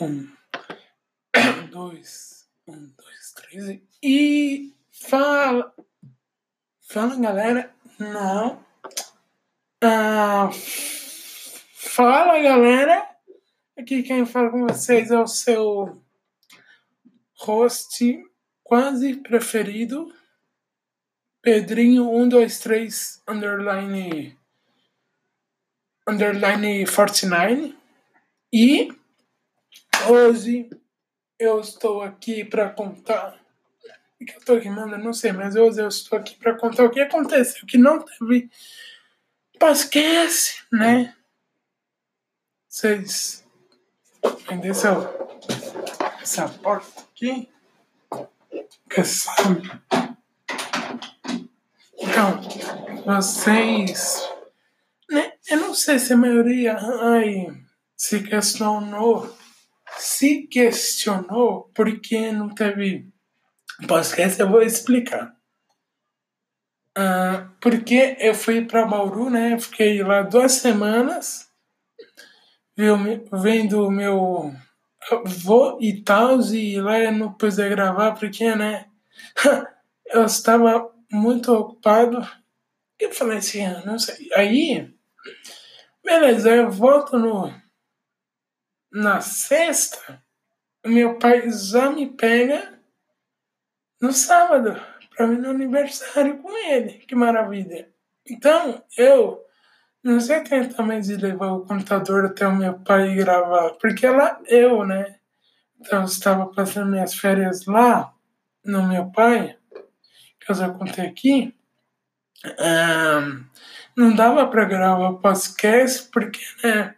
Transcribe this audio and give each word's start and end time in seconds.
Um, 0.00 0.30
dois, 1.70 2.48
um, 2.68 2.92
dois, 2.96 3.32
três 3.32 3.80
e 4.00 4.72
fala, 4.92 5.74
fala 6.82 7.16
galera, 7.16 7.74
não, 7.98 8.64
ah, 9.82 10.50
fala 11.74 12.40
galera, 12.40 13.08
aqui 13.76 14.04
quem 14.04 14.24
fala 14.24 14.50
com 14.50 14.68
vocês 14.68 15.10
é 15.10 15.18
o 15.18 15.26
seu 15.26 16.00
host 17.34 18.24
quase 18.62 19.16
preferido, 19.16 20.14
Pedrinho 21.42 22.04
123 22.04 23.22
underline 23.26 24.37
underline 26.08 26.86
49 26.86 27.76
e 28.52 28.88
hoje 30.08 30.70
eu 31.38 31.60
estou 31.60 32.02
aqui 32.02 32.44
para 32.44 32.70
contar 32.70 33.38
o 34.20 34.24
que 34.24 34.32
eu 34.32 34.38
estou 34.38 34.56
aqui, 34.56 34.68
mano, 34.68 34.98
não 34.98 35.12
sei, 35.12 35.30
mas 35.30 35.54
hoje 35.54 35.80
eu 35.80 35.86
estou 35.86 36.18
aqui 36.18 36.34
para 36.34 36.54
contar 36.54 36.84
o 36.84 36.90
que 36.90 36.98
aconteceu, 36.98 37.64
que 37.66 37.78
não 37.78 38.00
teve 38.00 38.50
podcast, 39.60 40.64
né? 40.72 41.14
Vocês 42.68 43.46
entender 44.24 44.70
essa, 44.70 46.48
porta 46.62 47.02
aqui? 47.02 47.48
Que 48.90 49.04
sabe? 49.04 49.70
Então, 51.96 52.40
vocês? 53.04 54.27
Eu 55.50 55.56
não 55.56 55.74
sei 55.74 55.98
se 55.98 56.12
a 56.12 56.16
maioria 56.16 56.76
ai, 56.76 57.46
se 57.96 58.22
questionou, 58.22 59.34
se 59.96 60.46
questionou 60.46 61.70
porque 61.74 62.30
não 62.30 62.50
teve 62.50 63.08
podcast, 63.86 64.38
eu 64.38 64.50
vou 64.50 64.60
explicar. 64.60 65.34
Uh, 66.98 67.48
porque 67.62 68.16
eu 68.18 68.34
fui 68.34 68.66
para 68.66 68.84
Bauru, 68.84 69.30
né? 69.30 69.58
Fiquei 69.58 70.02
lá 70.02 70.20
duas 70.20 70.52
semanas, 70.52 71.48
vendo 72.76 73.86
o 73.86 73.90
meu 73.90 74.52
avô 75.10 75.78
e 75.80 76.02
tal, 76.02 76.40
e 76.42 76.78
lá 76.78 76.98
eu 76.98 77.12
não 77.12 77.32
pude 77.32 77.68
gravar 77.70 78.12
porque, 78.12 78.54
né? 78.54 78.86
eu 80.12 80.26
estava 80.26 80.92
muito 81.10 81.54
ocupado. 81.54 82.28
Eu 82.98 83.14
falei 83.14 83.38
assim, 83.38 83.64
ah, 83.64 83.82
não 83.86 83.98
sei. 83.98 84.28
Aí 84.34 84.97
Beleza, 86.04 86.50
eu 86.50 86.70
volto 86.70 87.18
no, 87.18 87.52
na 88.90 89.20
sexta. 89.20 90.22
Meu 90.86 91.18
pai 91.18 91.50
já 91.50 91.90
me 91.90 92.06
pega 92.06 92.80
no 94.00 94.12
sábado 94.12 94.80
para 95.18 95.26
mim 95.26 95.38
no 95.38 95.50
aniversário 95.50 96.38
com 96.38 96.56
ele. 96.56 97.00
Que 97.00 97.14
maravilha. 97.16 97.90
Então, 98.30 98.82
eu 98.96 99.44
não 100.02 100.20
sei 100.20 100.40
quem 100.40 100.68
também 100.68 101.00
de 101.00 101.16
levar 101.16 101.52
o 101.52 101.66
computador 101.66 102.26
até 102.26 102.46
o 102.46 102.54
meu 102.54 102.78
pai 102.78 103.16
gravar, 103.16 103.70
porque 103.80 104.08
lá 104.08 104.40
eu, 104.46 104.84
né? 104.84 105.16
Então, 105.80 106.00
eu 106.00 106.06
estava 106.06 106.46
passando 106.46 106.90
minhas 106.90 107.14
férias 107.14 107.66
lá 107.66 108.14
no 108.64 108.86
meu 108.86 109.10
pai, 109.10 109.58
que 110.40 110.52
eu 110.52 110.74
contei 110.74 111.06
aqui. 111.06 111.57
Não 113.96 114.14
dava 114.14 114.46
para 114.46 114.64
gravar 114.64 115.14
podcast 115.14 116.08
porque, 116.12 116.40
né, 116.62 116.94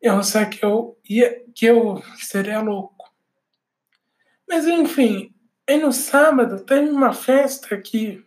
eu 0.00 0.22
sei 0.22 0.46
que 0.46 0.64
eu 0.64 0.96
ia, 1.08 1.42
que 1.54 1.66
eu 1.66 2.02
seria 2.16 2.60
louco. 2.60 3.12
Mas 4.48 4.66
enfim, 4.66 5.34
aí 5.68 5.80
no 5.80 5.92
sábado 5.92 6.64
teve 6.64 6.88
uma 6.88 7.12
festa 7.12 7.76
que 7.76 8.24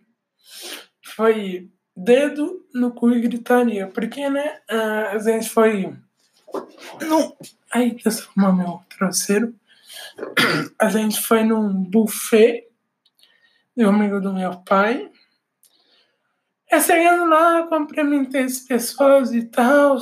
foi 1.02 1.70
dedo 1.96 2.66
no 2.74 2.92
cu 2.92 3.12
e 3.12 3.20
gritaria, 3.20 3.86
porque, 3.86 4.28
né, 4.28 4.60
a 4.68 5.18
gente 5.18 5.48
foi. 5.48 5.96
Não, 7.00 7.36
aí, 7.70 7.96
arrumar 8.04 8.52
meu 8.52 8.82
traseiro. 8.96 9.54
A 10.78 10.88
gente 10.88 11.20
foi 11.20 11.44
num 11.44 11.72
buffet 11.72 12.68
um 13.76 13.88
amigo 13.88 14.20
do 14.20 14.32
meu 14.32 14.56
pai 14.58 15.10
é 16.74 16.80
chegando 16.80 17.26
lá, 17.30 17.66
cumprimentei 17.68 18.42
as 18.42 18.58
pessoas 18.58 19.32
e 19.32 19.44
tal. 19.44 19.96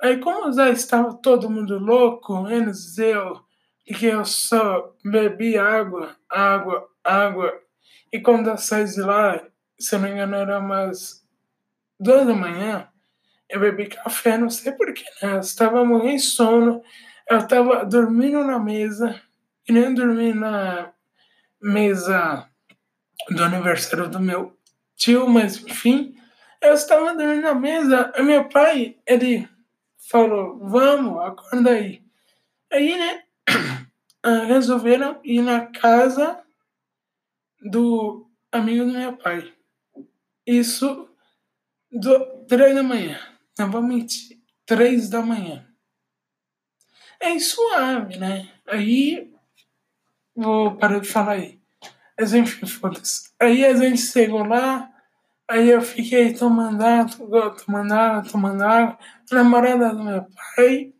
Aí, 0.00 0.18
como 0.18 0.52
já 0.52 0.70
estava 0.70 1.14
todo 1.14 1.50
mundo 1.50 1.78
louco, 1.78 2.42
menos 2.42 2.96
eu, 2.96 3.40
que 3.84 4.06
eu 4.06 4.24
só 4.24 4.94
bebi 5.04 5.58
água, 5.58 6.16
água, 6.30 6.88
água. 7.02 7.52
E 8.12 8.20
quando 8.20 8.50
eu 8.50 8.56
saí 8.56 8.84
de 8.84 9.00
lá, 9.00 9.42
se 9.78 9.96
não 9.96 10.02
me 10.04 10.10
engano, 10.10 10.36
era 10.36 10.60
umas 10.60 11.26
duas 11.98 12.24
da 12.24 12.34
manhã, 12.34 12.88
eu 13.48 13.58
bebi 13.58 13.86
café, 13.88 14.38
não 14.38 14.48
sei 14.48 14.72
porquê, 14.72 15.04
né? 15.20 15.34
Eu 15.34 15.40
estava 15.40 15.84
morrendo 15.84 16.16
de 16.16 16.22
sono, 16.22 16.82
eu 17.28 17.38
estava 17.38 17.84
dormindo 17.84 18.44
na 18.44 18.60
mesa, 18.60 19.20
e 19.68 19.72
nem 19.72 19.92
dormi 19.92 20.32
na 20.32 20.92
mesa 21.60 22.48
do 23.30 23.42
aniversário 23.42 24.08
do 24.08 24.20
meu 24.20 24.56
tio, 25.02 25.28
mas 25.28 25.56
enfim, 25.56 26.16
eu 26.60 26.74
estava 26.74 27.14
dormindo 27.14 27.42
na 27.42 27.54
mesa, 27.54 28.12
e 28.16 28.22
meu 28.22 28.48
pai, 28.48 28.96
ele 29.04 29.48
falou, 30.08 30.58
vamos, 30.58 31.20
acorda 31.20 31.70
aí. 31.70 32.00
Aí, 32.70 32.96
né, 32.96 33.24
ah, 34.22 34.44
resolveram 34.44 35.20
ir 35.24 35.42
na 35.42 35.66
casa 35.66 36.40
do 37.60 38.30
amigo 38.52 38.84
do 38.84 38.92
meu 38.92 39.16
pai. 39.16 39.52
Isso 40.46 41.08
do 41.90 42.44
três 42.46 42.74
da 42.74 42.82
manhã. 42.82 43.18
Não 43.58 43.70
vou 43.70 43.82
mentir. 43.82 44.40
Três 44.64 45.10
da 45.10 45.20
manhã. 45.20 45.66
É 47.20 47.38
suave, 47.38 48.18
né? 48.18 48.50
Aí 48.66 49.32
vou 50.34 50.76
parar 50.76 51.00
de 51.00 51.08
falar 51.08 51.32
aí. 51.32 51.61
Mas 52.18 52.34
enfim, 52.34 52.66
foda-se. 52.66 53.30
Aí 53.40 53.64
a 53.64 53.74
gente 53.74 54.00
chegou 54.00 54.44
lá, 54.44 54.90
aí 55.48 55.70
eu 55.70 55.80
fiquei 55.82 56.32
tomando 56.34 56.82
água, 56.82 57.50
tomando 57.56 57.92
água, 57.92 58.30
tomando 58.30 58.62
água. 58.62 58.98
A 59.30 59.34
namorada 59.34 59.94
do 59.94 60.04
meu 60.04 60.26
pai, 60.56 60.92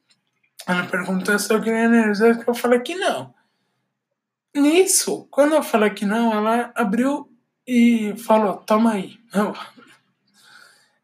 ela 0.67 0.87
perguntou 0.87 1.39
se 1.39 1.53
eu 1.53 1.61
queria 1.61 1.85
energético, 1.85 2.51
eu 2.51 2.55
falei 2.55 2.81
que 2.81 2.95
não. 2.95 3.35
Nisso, 4.55 5.27
quando 5.31 5.55
eu 5.55 5.63
falei 5.63 5.91
que 5.91 6.05
não, 6.05 6.33
ela 6.33 6.73
abriu 6.75 7.31
e 7.67 8.15
falou, 8.17 8.57
toma 8.57 8.93
aí. 8.93 9.19
Eu 9.33 9.55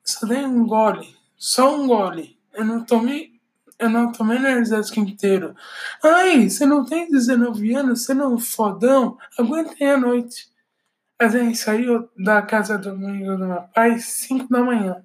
só 0.05 0.27
dei 0.27 0.45
um 0.45 0.67
gole, 0.67 1.17
só 1.37 1.75
um 1.75 1.87
gole. 1.87 2.39
Eu 2.53 2.65
não 2.65 2.85
tomei 2.85 3.38
eu 3.78 3.89
não 3.89 4.11
tomei 4.11 4.37
energético 4.37 5.00
inteiro. 5.00 5.55
Ai, 6.03 6.50
você 6.50 6.66
não 6.66 6.84
tem 6.84 7.11
19 7.11 7.75
anos, 7.75 8.05
você 8.05 8.12
não 8.12 8.25
é 8.25 8.28
um 8.34 8.39
fodão? 8.39 9.16
Aguentei 9.39 9.91
a 9.91 9.97
noite. 9.97 10.49
A 11.19 11.28
gente 11.28 11.56
saiu 11.59 12.09
da 12.17 12.43
casa 12.43 12.77
do 12.78 12.91
amigo 12.91 13.37
do 13.37 13.47
meu 13.47 13.62
pai 13.75 13.99
5 13.99 14.49
da 14.49 14.61
manhã. 14.61 15.05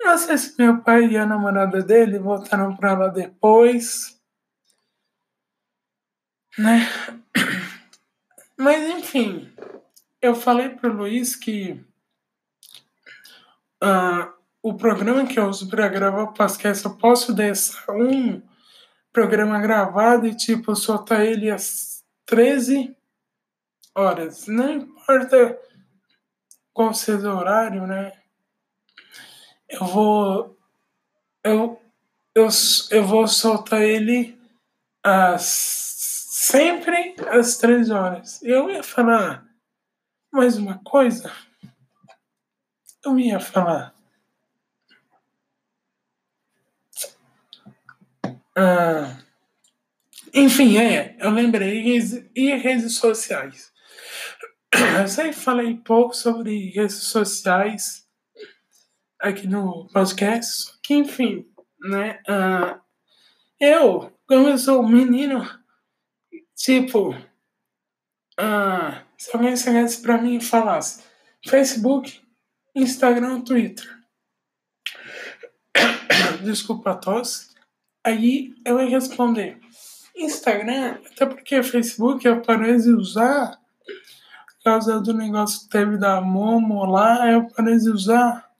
Não 0.00 0.16
sei 0.16 0.38
se 0.38 0.54
meu 0.58 0.80
pai 0.80 1.06
e 1.06 1.16
a 1.16 1.26
namorada 1.26 1.82
dele 1.82 2.18
voltaram 2.18 2.76
pra 2.76 2.96
lá 2.96 3.08
depois. 3.08 4.20
Né? 6.56 6.88
Mas 8.56 8.88
enfim, 8.90 9.52
eu 10.20 10.34
falei 10.34 10.70
pro 10.70 10.92
Luiz 10.92 11.36
que. 11.36 11.84
Uh, 13.82 14.37
o 14.62 14.74
programa 14.74 15.26
que 15.26 15.38
eu 15.38 15.48
uso 15.48 15.68
para 15.68 15.88
gravar 15.88 16.22
o 16.24 16.32
podcast, 16.32 16.84
eu 16.84 16.96
posso 16.96 17.32
deixar 17.32 17.92
um 17.92 18.42
programa 19.12 19.60
gravado 19.60 20.26
e, 20.26 20.34
tipo, 20.34 20.74
soltar 20.74 21.24
ele 21.24 21.50
às 21.50 22.04
13 22.26 22.96
horas. 23.94 24.46
Não 24.46 24.70
importa 24.70 25.58
qual 26.72 26.92
seja 26.94 27.32
o 27.32 27.36
horário, 27.36 27.86
né? 27.86 28.12
Eu 29.68 29.84
vou. 29.86 30.58
Eu, 31.44 31.80
eu, 32.34 32.48
eu 32.90 33.04
vou 33.04 33.26
soltar 33.26 33.82
ele 33.82 34.40
às. 35.02 35.42
sempre 35.42 37.16
às 37.28 37.58
13 37.58 37.92
horas. 37.92 38.42
Eu 38.42 38.70
ia 38.70 38.82
falar 38.82 39.44
mais 40.32 40.56
uma 40.56 40.78
coisa. 40.84 41.32
Eu 43.04 43.18
ia 43.18 43.40
falar. 43.40 43.97
Ah, 48.60 49.16
enfim, 50.34 50.78
é, 50.78 51.16
eu 51.20 51.30
lembrei, 51.30 51.96
e 52.34 52.56
redes 52.56 52.96
sociais. 52.96 53.72
Eu 55.00 55.06
sempre 55.06 55.32
falei 55.32 55.76
pouco 55.76 56.12
sobre 56.12 56.70
redes 56.70 56.96
sociais, 56.96 58.04
aqui 59.20 59.46
no 59.46 59.86
podcast. 59.92 60.76
Que 60.82 60.94
enfim, 60.94 61.48
né? 61.78 62.20
Uh, 62.28 62.80
eu, 63.60 64.12
como 64.26 64.48
eu 64.48 64.58
sou 64.58 64.82
menino, 64.82 65.48
tipo, 66.56 67.10
uh, 67.10 69.04
se 69.16 69.36
alguém 69.36 69.56
chegasse 69.56 70.02
pra 70.02 70.20
mim 70.20 70.38
e 70.38 70.44
falasse 70.44 71.04
Facebook, 71.46 72.20
Instagram, 72.74 73.42
Twitter. 73.42 73.86
Desculpa 76.42 76.90
a 76.90 76.96
tosse. 76.96 77.56
Aí 78.04 78.54
eu 78.64 78.80
ia 78.80 78.90
responder 78.90 79.58
Instagram, 80.16 80.98
até 81.06 81.26
porque 81.26 81.62
Facebook 81.62 82.26
eu 82.26 82.40
parei 82.40 82.76
de 82.76 82.90
usar 82.90 83.58
por 84.46 84.64
causa 84.64 85.00
do 85.00 85.14
negócio 85.14 85.62
que 85.62 85.68
teve 85.70 85.96
da 85.96 86.20
Momo 86.20 86.84
lá, 86.84 87.30
eu 87.30 87.48
parei 87.48 87.78
de 87.78 87.88
usar. 87.88 88.50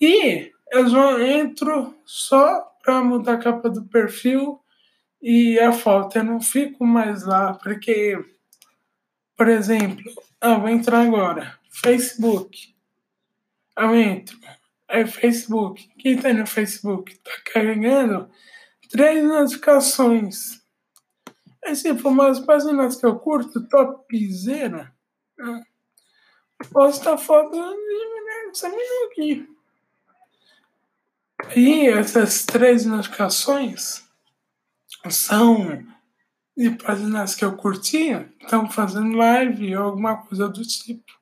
E 0.00 0.52
eu 0.70 0.88
só 0.88 1.20
entro 1.20 1.96
só 2.04 2.60
para 2.82 3.02
mudar 3.02 3.34
a 3.34 3.38
capa 3.38 3.70
do 3.70 3.84
perfil 3.84 4.60
e 5.22 5.58
a 5.58 5.72
foto. 5.72 6.18
Eu 6.18 6.24
não 6.24 6.40
fico 6.40 6.84
mais 6.84 7.24
lá, 7.24 7.54
porque, 7.54 8.18
por 9.36 9.48
exemplo, 9.48 10.04
eu 10.42 10.60
vou 10.60 10.68
entrar 10.68 11.02
agora, 11.02 11.58
Facebook. 11.70 12.74
Eu 13.76 13.94
entro, 13.94 14.36
é 14.88 15.06
Facebook. 15.06 15.88
Quem 15.98 16.18
tá 16.18 16.32
no 16.32 16.46
Facebook? 16.46 17.16
Tá 17.18 17.30
carregando 17.52 18.28
três 18.88 19.24
notificações. 19.24 20.60
Se 21.74 21.96
for 21.98 22.08
umas 22.08 22.40
páginas 22.40 22.96
que 22.96 23.04
eu 23.04 23.18
curto, 23.18 23.66
topzera, 23.68 24.92
né? 25.36 25.62
posta 26.72 27.16
foto 27.18 27.50
dessa 27.50 28.68
menina 28.68 29.06
aqui. 29.10 29.48
E 31.54 31.88
essas 31.88 32.44
três 32.44 32.84
notificações 32.84 34.02
são 35.10 35.84
de 36.56 36.70
páginas 36.70 37.34
que 37.34 37.44
eu 37.44 37.56
curtia, 37.56 38.32
estão 38.40 38.68
fazendo 38.68 39.16
live 39.16 39.76
ou 39.76 39.84
alguma 39.84 40.16
coisa 40.16 40.48
do 40.48 40.62
tipo. 40.62 41.12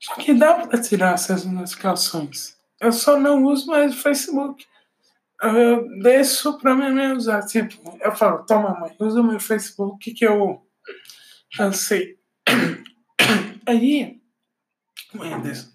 Só 0.00 0.14
que 0.14 0.34
dá 0.34 0.66
para 0.66 0.80
tirar 0.80 1.14
essas 1.14 1.44
notificações. 1.44 2.56
Eu 2.80 2.92
só 2.92 3.18
não 3.18 3.44
uso 3.44 3.66
mais 3.66 3.94
o 3.94 4.02
Facebook 4.02 4.66
eu 5.42 5.88
deixo 6.00 6.58
pra 6.58 6.74
minha 6.74 6.90
mãe 6.90 7.12
usar. 7.12 7.46
Tipo, 7.46 7.96
eu 8.00 8.14
falo, 8.14 8.44
toma 8.44 8.78
mãe, 8.78 8.94
usa 8.98 9.20
o 9.20 9.24
meu 9.24 9.38
Facebook 9.38 10.12
que 10.12 10.24
eu 10.24 10.66
cansei. 11.56 12.18
Aí, 13.66 14.20
mãe, 15.14 15.40
deixa. 15.40 15.70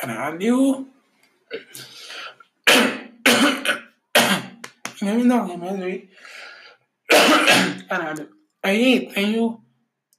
Caralho. 0.00 0.88
Não, 5.00 5.24
não, 5.24 5.46
remédio 5.46 5.84
aí. 5.84 6.10
Caralho. 7.88 8.36
Aí 8.60 9.08
tem 9.12 9.38
o 9.38 9.62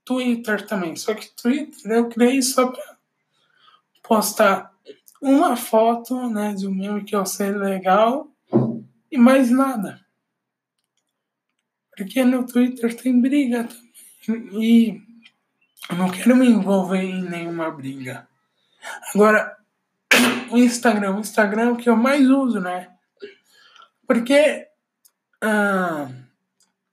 Twitter 0.05 0.65
também. 0.65 0.95
Só 0.95 1.13
que 1.13 1.29
Twitter 1.35 1.91
eu 1.91 2.07
criei 2.07 2.41
só 2.41 2.71
pra 2.71 2.97
postar 4.01 4.73
uma 5.21 5.55
foto 5.55 6.29
né, 6.29 6.53
de 6.53 6.67
um 6.67 6.73
meme 6.73 7.03
que 7.03 7.15
eu 7.15 7.25
sei 7.25 7.51
legal 7.51 8.31
e 9.11 9.17
mais 9.17 9.49
nada. 9.49 9.99
Porque 11.95 12.23
no 12.23 12.45
Twitter 12.45 12.95
tem 12.95 13.19
briga 13.19 13.63
também. 13.63 13.89
E 14.53 15.01
eu 15.89 15.95
não 15.97 16.09
quero 16.09 16.35
me 16.35 16.47
envolver 16.47 17.01
em 17.01 17.21
nenhuma 17.23 17.71
briga. 17.71 18.27
Agora, 19.13 19.57
o 20.51 20.57
Instagram, 20.57 21.15
o 21.15 21.19
Instagram 21.19 21.61
é 21.63 21.71
o 21.71 21.77
que 21.77 21.89
eu 21.89 21.97
mais 21.97 22.29
uso, 22.29 22.59
né? 22.59 22.89
Porque. 24.07 24.67
Ah, 25.41 26.09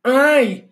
ai! 0.02 0.69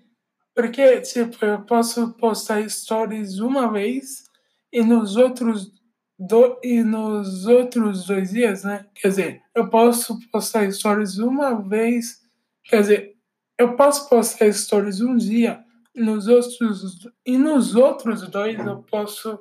Porque, 0.55 1.01
tipo, 1.01 1.45
eu 1.45 1.63
posso 1.63 2.13
postar 2.15 2.69
stories 2.69 3.39
uma 3.41 3.71
vez 3.71 4.25
e 4.73 4.83
nos 4.83 5.17
outros 5.17 5.73
do, 6.19 6.61
e 6.63 6.83
nos 6.83 7.47
outros 7.47 8.07
dois 8.07 8.31
dias, 8.31 8.65
né? 8.65 8.87
Quer 8.95 9.09
dizer, 9.09 9.43
eu 9.55 9.69
posso 9.69 10.19
postar 10.31 10.71
stories 10.71 11.19
uma 11.19 11.61
vez. 11.61 12.23
Quer 12.65 12.81
dizer, 12.81 13.17
eu 13.59 13.77
posso 13.77 14.09
postar 14.09 14.53
stories 14.53 15.01
um 15.01 15.17
dia. 15.17 15.65
Nos 15.95 16.27
outros, 16.27 17.09
e 17.25 17.39
nos 17.39 17.77
outros 17.77 18.29
dois 18.29 18.59
eu 18.59 18.83
posso 18.83 19.39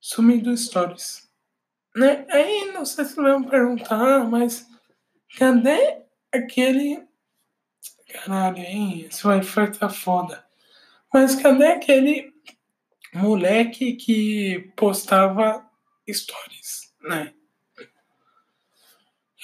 sumir 0.00 0.40
do 0.40 0.56
stories. 0.56 1.30
Né? 1.94 2.26
Aí 2.30 2.72
não 2.72 2.86
sei 2.86 3.04
se 3.04 3.16
vão 3.16 3.44
perguntar, 3.44 4.00
ah, 4.00 4.24
mas 4.24 4.66
cadê 5.38 6.02
aquele. 6.32 7.06
Caralho, 8.08 8.58
hein? 8.58 9.06
Esse 9.06 9.26
Wi-Fi 9.26 9.78
tá 9.78 9.88
foda. 9.88 10.44
Mas 11.12 11.34
cadê 11.36 11.66
aquele 11.66 12.31
moleque 13.14 13.94
que 13.94 14.72
postava 14.76 15.64
stories, 16.10 16.92
né? 17.02 17.32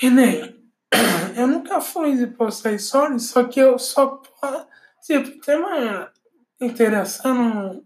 E 0.02 0.10
né, 0.10 0.54
eu 1.36 1.46
nunca 1.46 1.80
fui 1.80 2.16
de 2.16 2.26
postar 2.26 2.78
stories, 2.78 3.30
só 3.30 3.44
que 3.44 3.60
eu 3.60 3.78
só 3.78 4.22
tipo, 5.02 5.40
tem 5.40 5.56
uma 5.56 6.12
interação, 6.60 7.84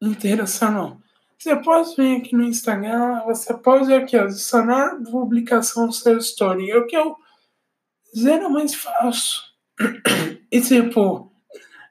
interação 0.00 1.00
Você 1.38 1.56
pode 1.56 1.94
vir 1.96 2.18
aqui 2.18 2.34
no 2.34 2.44
Instagram, 2.44 3.22
você 3.24 3.54
pode 3.54 3.92
aqui 3.92 4.16
adicionar 4.16 5.00
publicação 5.02 5.90
seu 5.92 6.18
story. 6.18 6.70
É 6.70 6.76
o 6.76 6.86
que 6.86 6.96
eu 6.96 7.16
geralmente 8.14 8.76
faço. 8.76 9.42
E 10.50 10.62
tipo, 10.62 11.30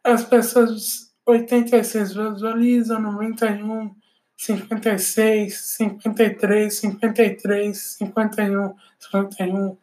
as 0.04 0.24
pessoas 0.24 1.07
86 1.28 2.14
visualiza, 2.14 2.98
91, 2.98 3.94
56, 4.38 5.58
53, 5.58 6.74
53, 6.74 7.78
51, 7.78 8.76
51, 9.00 9.78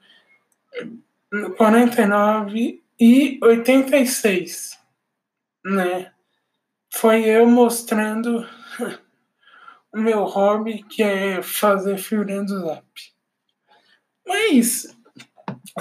49 1.57 2.83
e 2.99 3.39
86, 3.43 4.79
né? 5.65 6.13
Foi 6.91 7.25
eu 7.25 7.47
mostrando 7.47 8.47
o 9.93 9.99
meu 9.99 10.25
hobby, 10.25 10.83
que 10.85 11.03
é 11.03 11.43
fazer 11.43 11.99
figurinha 11.99 12.43
do 12.43 12.61
Zap. 12.61 12.85
Mas, 14.27 14.97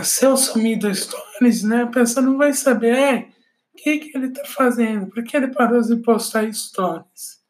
se 0.02 0.26
eu 0.26 0.36
sumir 0.36 0.78
do 0.78 0.94
Stories, 0.94 1.64
né, 1.64 1.84
a 1.84 1.88
pessoa 1.88 2.26
não 2.26 2.38
vai 2.38 2.52
saber, 2.52 2.98
é, 2.98 3.34
o 3.74 3.78
que, 3.78 3.98
que 4.00 4.18
ele 4.18 4.30
tá 4.30 4.46
fazendo? 4.46 5.08
Por 5.08 5.24
que 5.24 5.36
ele 5.36 5.48
parou 5.48 5.82
de 5.82 5.96
postar 5.98 6.52
stories? 6.54 7.44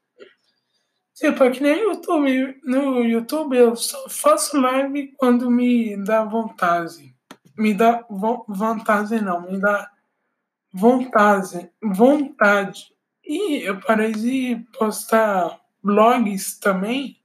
Tipo, 1.13 1.43
é 1.43 1.51
que 1.51 1.61
nem 1.61 1.81
YouTube. 1.81 2.59
No 2.63 3.03
YouTube 3.03 3.55
eu 3.55 3.75
só 3.75 4.09
faço 4.09 4.59
live 4.59 5.13
quando 5.17 5.51
me 5.51 5.95
dá 5.97 6.23
vontade. 6.23 7.13
Me 7.57 7.73
dá 7.73 8.03
vo 8.09 8.45
vontade 8.47 9.21
não, 9.21 9.41
me 9.41 9.59
dá 9.59 9.91
vontade. 10.71 11.69
Vontade. 11.81 12.93
E 13.23 13.61
eu 13.61 13.79
parei 13.79 14.11
de 14.11 14.65
postar 14.77 15.61
blogs 15.83 16.57
também, 16.57 17.21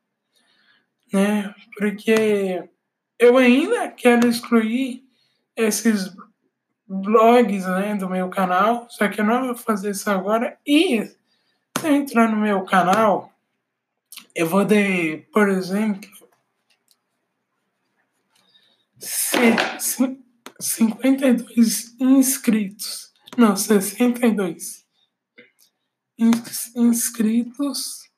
né? 1.13 1.55
Porque 1.77 2.69
eu 3.19 3.37
ainda 3.37 3.89
quero 3.89 4.29
excluir 4.29 5.05
esses 5.57 6.15
blogs 6.89 7.67
né, 7.67 7.95
do 7.95 8.09
meu 8.09 8.31
canal, 8.31 8.87
só 8.89 9.07
que 9.09 9.21
eu 9.21 9.25
não 9.25 9.47
vou 9.47 9.57
fazer 9.57 9.91
isso 9.91 10.11
agora. 10.11 10.59
E 10.67 11.05
se 11.05 11.87
eu 11.87 11.95
entrar 11.95 12.29
no 12.29 12.37
meu 12.37 12.65
canal, 12.65 13.33
eu 14.35 14.47
vou 14.47 14.65
ter, 14.65 15.29
por 15.33 15.49
exemplo, 15.49 16.09
52 20.61 21.97
inscritos. 22.01 23.13
Não, 23.37 23.55
62 23.55 24.85
ins 26.19 26.75
inscritos. 26.75 28.09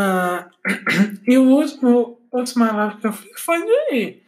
Ah, 0.00 0.48
e 1.28 1.36
o 1.36 1.50
último, 1.50 2.20
última 2.32 2.72
live 2.72 3.00
que 3.00 3.06
eu 3.06 3.12
fiz 3.12 3.40
foi 3.40 3.60
de 3.62 4.21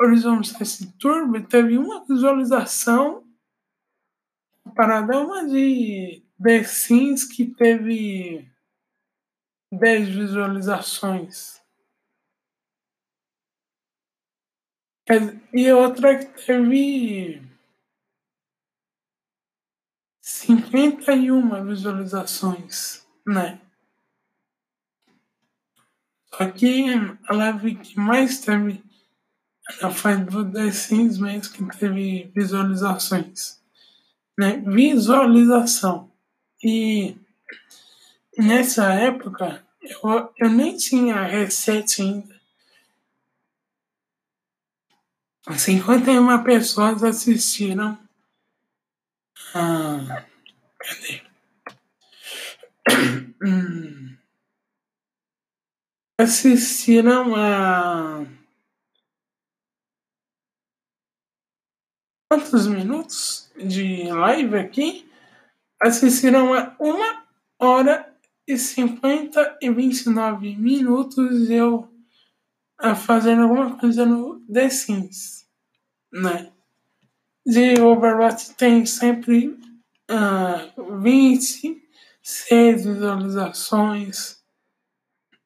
Horizon 0.00 0.42
Science 0.42 0.90
Turbo 0.98 1.46
teve 1.46 1.76
uma 1.76 2.02
visualização 2.06 3.22
comparada 4.64 5.14
a 5.14 5.20
uma 5.20 5.46
de 5.46 6.24
The 6.42 6.64
Sims 6.64 7.24
que 7.24 7.44
teve 7.54 8.50
10 9.70 10.08
visualizações. 10.08 11.60
E 15.52 15.70
outra 15.72 16.16
que 16.18 16.46
teve 16.46 17.42
51 20.20 21.66
visualizações, 21.66 23.06
né? 23.26 23.60
Só 26.32 26.50
que 26.50 26.86
a 27.28 27.34
live 27.34 27.74
que 27.74 27.98
mais 27.98 28.40
teve 28.40 28.82
foi 29.92 30.16
do 30.16 30.50
The 30.50 30.70
Sims 30.70 31.18
mesmo 31.18 31.52
que 31.52 31.78
teve 31.78 32.30
visualizações. 32.34 33.60
Né? 34.38 34.62
Visualização. 34.66 36.10
E 36.62 37.16
nessa 38.36 38.92
época 38.92 39.64
eu, 39.82 40.32
eu 40.38 40.50
nem 40.50 40.76
tinha 40.76 41.22
reset 41.22 42.02
ainda. 42.02 42.40
51 45.56 46.44
pessoas 46.44 47.02
assistiram. 47.02 47.98
Ah, 49.54 50.24
cadê? 50.78 51.22
assistiram 56.20 57.34
a. 57.34 58.26
Quantos 62.32 62.68
minutos 62.68 63.50
de 63.56 64.04
live 64.04 64.56
aqui? 64.56 65.10
Assistiram 65.82 66.54
a 66.54 66.76
uma 66.78 67.24
hora 67.58 68.14
e 68.46 68.56
cinquenta 68.56 69.58
e 69.60 69.68
vinte 69.68 70.06
e 70.06 70.10
nove 70.10 70.54
minutos 70.54 71.50
eu 71.50 71.92
fazendo 73.04 73.42
alguma 73.42 73.76
coisa 73.76 74.06
no 74.06 74.38
The 74.46 74.70
Sims, 74.70 75.44
né? 76.12 76.52
De 77.44 77.80
Overwatch 77.80 78.54
tem 78.54 78.86
sempre 78.86 79.58
uh, 80.08 81.00
26 81.00 82.84
visualizações, 82.84 84.38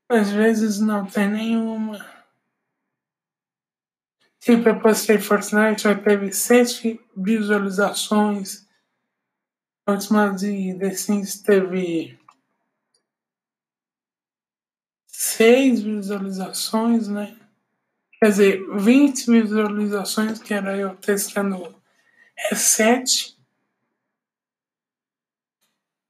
às 0.06 0.30
vezes 0.30 0.80
não 0.80 1.06
tem 1.06 1.30
nenhuma. 1.30 2.13
Tipo, 4.44 4.68
eu 4.68 4.78
postei 4.78 5.18
Fortnite, 5.18 5.84
já 5.84 5.94
teve 5.94 6.30
7 6.30 7.00
visualizações. 7.16 8.68
A 9.86 9.92
última 9.92 10.34
de 10.34 10.76
The 10.78 10.90
Sims 10.90 11.40
teve 11.40 12.18
seis 15.06 15.80
visualizações, 15.80 17.08
né? 17.08 17.34
Quer 18.20 18.28
dizer, 18.28 18.76
20 18.76 19.30
visualizações, 19.30 20.38
que 20.38 20.52
era 20.52 20.76
eu 20.76 20.94
testando 20.94 21.74
reset. 22.50 23.34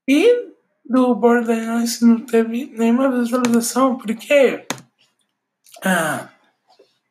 E 0.05 0.53
do 0.83 1.15
Borderlands 1.15 2.01
não 2.01 2.19
teve 2.25 2.65
nenhuma 2.65 3.09
visualização, 3.17 3.97
porque 3.97 4.67
ah, 5.81 6.34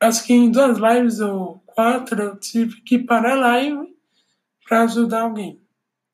acho 0.00 0.24
que 0.24 0.32
em 0.32 0.50
duas 0.50 0.78
lives 0.78 1.20
ou 1.20 1.62
quatro 1.66 2.22
eu 2.22 2.38
tive 2.38 2.80
que 2.82 2.98
parar 2.98 3.32
a 3.32 3.40
live 3.40 3.96
para 4.64 4.82
ajudar 4.82 5.22
alguém. 5.22 5.60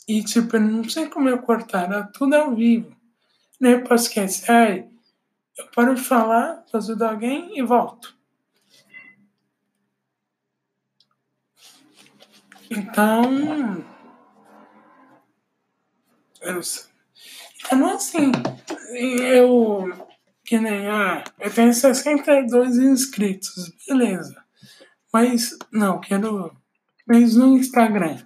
E 0.08 0.22
tipo, 0.25 0.56
eu 0.56 0.60
não 0.60 0.88
sei 0.88 1.08
como 1.08 1.28
eu 1.28 1.42
cortar, 1.42 1.84
era 1.84 2.04
tudo 2.04 2.34
ao 2.34 2.54
vivo. 2.54 2.96
Nem 3.60 3.84
posso 3.84 4.04
esquecer, 4.04 4.88
eu 5.58 5.66
paro 5.75 5.94
de 5.94 6.00
falar, 6.00 6.64
ajudar 6.72 7.10
alguém 7.10 7.58
e 7.58 7.62
volto. 7.62 8.16
Então. 12.70 13.84
Eu, 16.40 16.60
então, 17.66 17.87
assim, 17.94 18.32
eu. 18.94 20.10
Que 20.50 20.59
nem, 20.59 20.88
ah, 20.88 21.23
eu 21.38 21.54
tenho 21.54 21.73
62 21.73 22.76
inscritos, 22.76 23.73
beleza. 23.87 24.45
Mas, 25.12 25.57
não, 25.71 26.00
quero. 26.00 26.52
Mas 27.07 27.37
no 27.37 27.57
Instagram, 27.57 28.19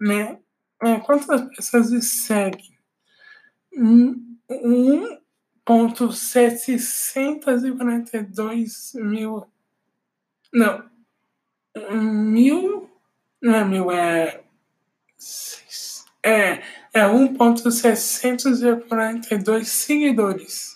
né? 0.00 0.38
É, 0.80 1.00
quantas 1.00 1.40
pessoas 1.48 1.88
seguem? 2.06 2.78
Um, 3.76 4.38
um 4.48 5.18
ponto 5.64 6.12
setecentos 6.12 7.64
e 7.64 7.72
quarenta 7.72 8.18
e 8.18 8.22
dois 8.22 8.92
mil. 8.94 9.44
Não. 10.52 10.88
Mil. 11.90 12.88
Não 13.42 13.52
é 13.52 13.64
mil, 13.64 13.90
é. 13.90 14.44
É, 16.22 16.62
é 16.92 17.00
1.642 17.00 19.64
seguidores. 19.64 20.73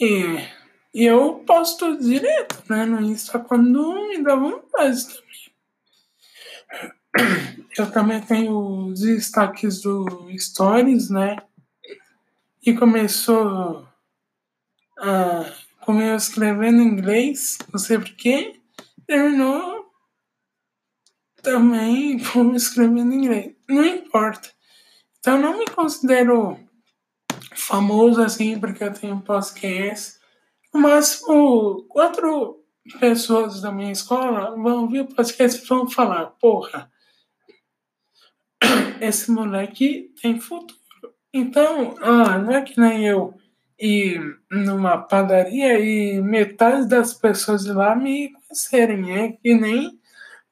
E, 0.00 0.48
e 0.94 1.04
eu 1.04 1.44
posto 1.46 1.98
direto 1.98 2.62
né, 2.68 2.84
no 2.84 3.00
Insta 3.00 3.38
quando 3.38 4.08
me 4.08 4.22
dá 4.22 4.34
vontade 4.34 5.06
também. 5.06 5.30
Eu 7.76 7.90
também 7.90 8.20
tenho 8.20 8.86
os 8.86 9.00
destaques 9.00 9.82
do 9.82 10.28
Stories, 10.38 11.10
né? 11.10 11.36
e 12.64 12.74
começou 12.74 13.86
a 14.98 15.52
começou 15.80 16.16
escrevendo 16.16 16.82
inglês, 16.82 17.56
não 17.72 17.78
sei 17.78 17.98
porquê, 17.98 18.60
terminou 19.06 19.90
também 21.42 22.22
como 22.32 22.54
escrevendo 22.54 23.14
inglês. 23.14 23.54
Não 23.68 23.84
importa. 23.84 24.50
Então 25.18 25.38
não 25.38 25.58
me 25.58 25.66
considero 25.66 26.58
famoso 27.54 28.22
assim 28.22 28.58
porque 28.58 28.84
eu 28.84 28.92
tenho 28.92 29.20
podcast. 29.20 30.18
No 30.72 30.80
máximo, 30.80 31.84
quatro 31.88 32.60
pessoas 32.98 33.60
da 33.60 33.70
minha 33.72 33.92
escola 33.92 34.56
vão 34.56 34.82
ouvir 34.82 35.00
o 35.00 35.14
podcast 35.14 35.62
e 35.62 35.66
vão 35.66 35.88
falar, 35.88 36.26
porra, 36.40 36.90
esse 39.00 39.30
moleque 39.30 40.12
tem 40.20 40.40
futuro. 40.40 40.78
Então, 41.32 41.94
ah, 42.00 42.38
não 42.38 42.52
é 42.52 42.62
que 42.62 42.78
nem 42.78 43.06
eu 43.06 43.34
ir 43.78 44.20
numa 44.50 44.98
padaria 44.98 45.78
e 45.78 46.20
metade 46.20 46.88
das 46.88 47.14
pessoas 47.14 47.64
lá 47.66 47.94
me 47.96 48.32
conhecerem. 48.32 49.18
É 49.18 49.32
que 49.32 49.54
nem 49.54 49.98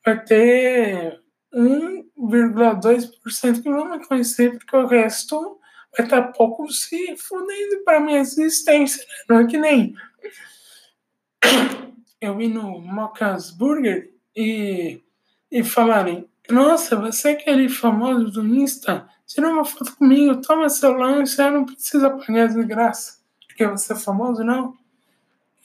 vai 0.05 0.25
ter 0.25 1.21
1,2% 1.53 3.63
que 3.63 3.71
vão 3.71 3.91
me 3.91 4.07
conhecer, 4.07 4.57
porque 4.57 4.77
o 4.77 4.87
resto 4.87 5.58
tá 6.03 6.23
pouco 6.23 6.71
se 6.71 7.17
fudendo 7.17 7.83
para 7.85 8.01
minha 8.01 8.19
existência. 8.19 9.03
Né? 9.29 9.37
Não 9.37 9.41
é 9.41 9.47
que 9.47 9.59
nem 9.59 9.95
eu 12.21 12.41
ir 12.41 12.49
no 12.49 12.81
Mocas 12.81 13.51
Burger 13.51 14.11
e, 14.35 15.01
e 15.51 15.65
falarem: 15.65 16.29
Nossa, 16.51 16.97
você 16.97 17.31
é 17.31 17.33
aquele 17.33 17.69
famoso 17.69 18.31
do 18.31 18.47
Insta? 18.47 19.09
Tira 19.27 19.49
uma 19.49 19.65
foto 19.65 19.95
comigo, 19.97 20.41
toma 20.41 20.71
seu 20.71 20.93
lanche, 20.93 21.37
não 21.51 21.65
precisa 21.65 22.11
pagar 22.11 22.49
de 22.49 22.65
graça, 22.65 23.19
porque 23.47 23.67
você 23.67 23.93
é 23.93 23.97
famoso, 23.97 24.43
não. 24.43 24.75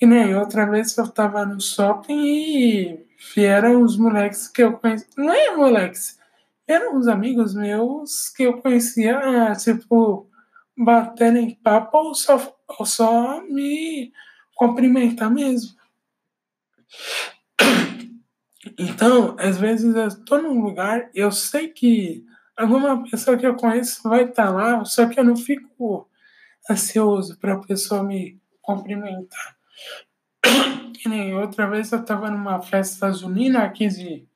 E 0.02 0.06
nem 0.06 0.36
outra 0.36 0.66
vez 0.66 0.98
eu 0.98 1.08
tava 1.08 1.46
no 1.46 1.62
shopping 1.62 2.26
e 2.26 3.06
vieram 3.34 3.82
os 3.82 3.96
moleques 3.98 4.50
que 4.50 4.62
eu 4.62 4.74
conheci. 4.74 5.08
Não 5.16 5.34
é 5.34 5.56
moleques, 5.56 6.20
eram 6.68 6.98
uns 6.98 7.08
amigos 7.08 7.54
meus 7.54 8.30
que 8.30 8.44
eu 8.44 8.62
conhecia, 8.62 9.54
tipo, 9.62 10.30
bater 10.78 11.36
em 11.36 11.56
papo 11.56 11.98
ou 11.98 12.16
só, 12.16 12.56
ou 12.80 12.86
só 12.86 13.42
me 13.42 14.12
cumprimentar 14.56 15.30
mesmo. 15.30 15.76
Então, 18.78 19.36
às 19.38 19.58
vezes 19.58 19.96
eu 19.96 20.08
estou 20.08 20.42
num 20.42 20.62
lugar, 20.62 21.10
eu 21.14 21.32
sei 21.32 21.68
que 21.68 22.26
alguma 22.56 23.04
pessoa 23.10 23.38
que 23.38 23.46
eu 23.46 23.56
conheço 23.56 24.08
vai 24.08 24.24
estar 24.24 24.50
lá, 24.50 24.84
só 24.86 25.08
que 25.08 25.20
eu 25.20 25.24
não 25.24 25.36
fico 25.36 26.08
ansioso 26.70 27.38
para 27.40 27.54
a 27.54 27.60
pessoa 27.60 28.04
me 28.04 28.40
cumprimentar. 28.62 29.58
Que 30.94 31.10
nem 31.10 31.36
outra 31.36 31.70
vez 31.70 31.92
eu 31.92 32.00
estava 32.00 32.30
numa 32.32 32.62
festa 32.62 33.12
junina 33.12 33.64
aqui, 33.64 33.88
de, 33.88 34.28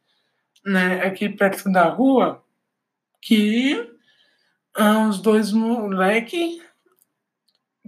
né, 0.65 1.01
aqui 1.05 1.29
perto 1.29 1.71
da 1.71 1.85
rua, 1.85 2.43
que 3.21 3.89
uns 4.77 5.19
dois 5.21 5.51
moleques, 5.51 6.61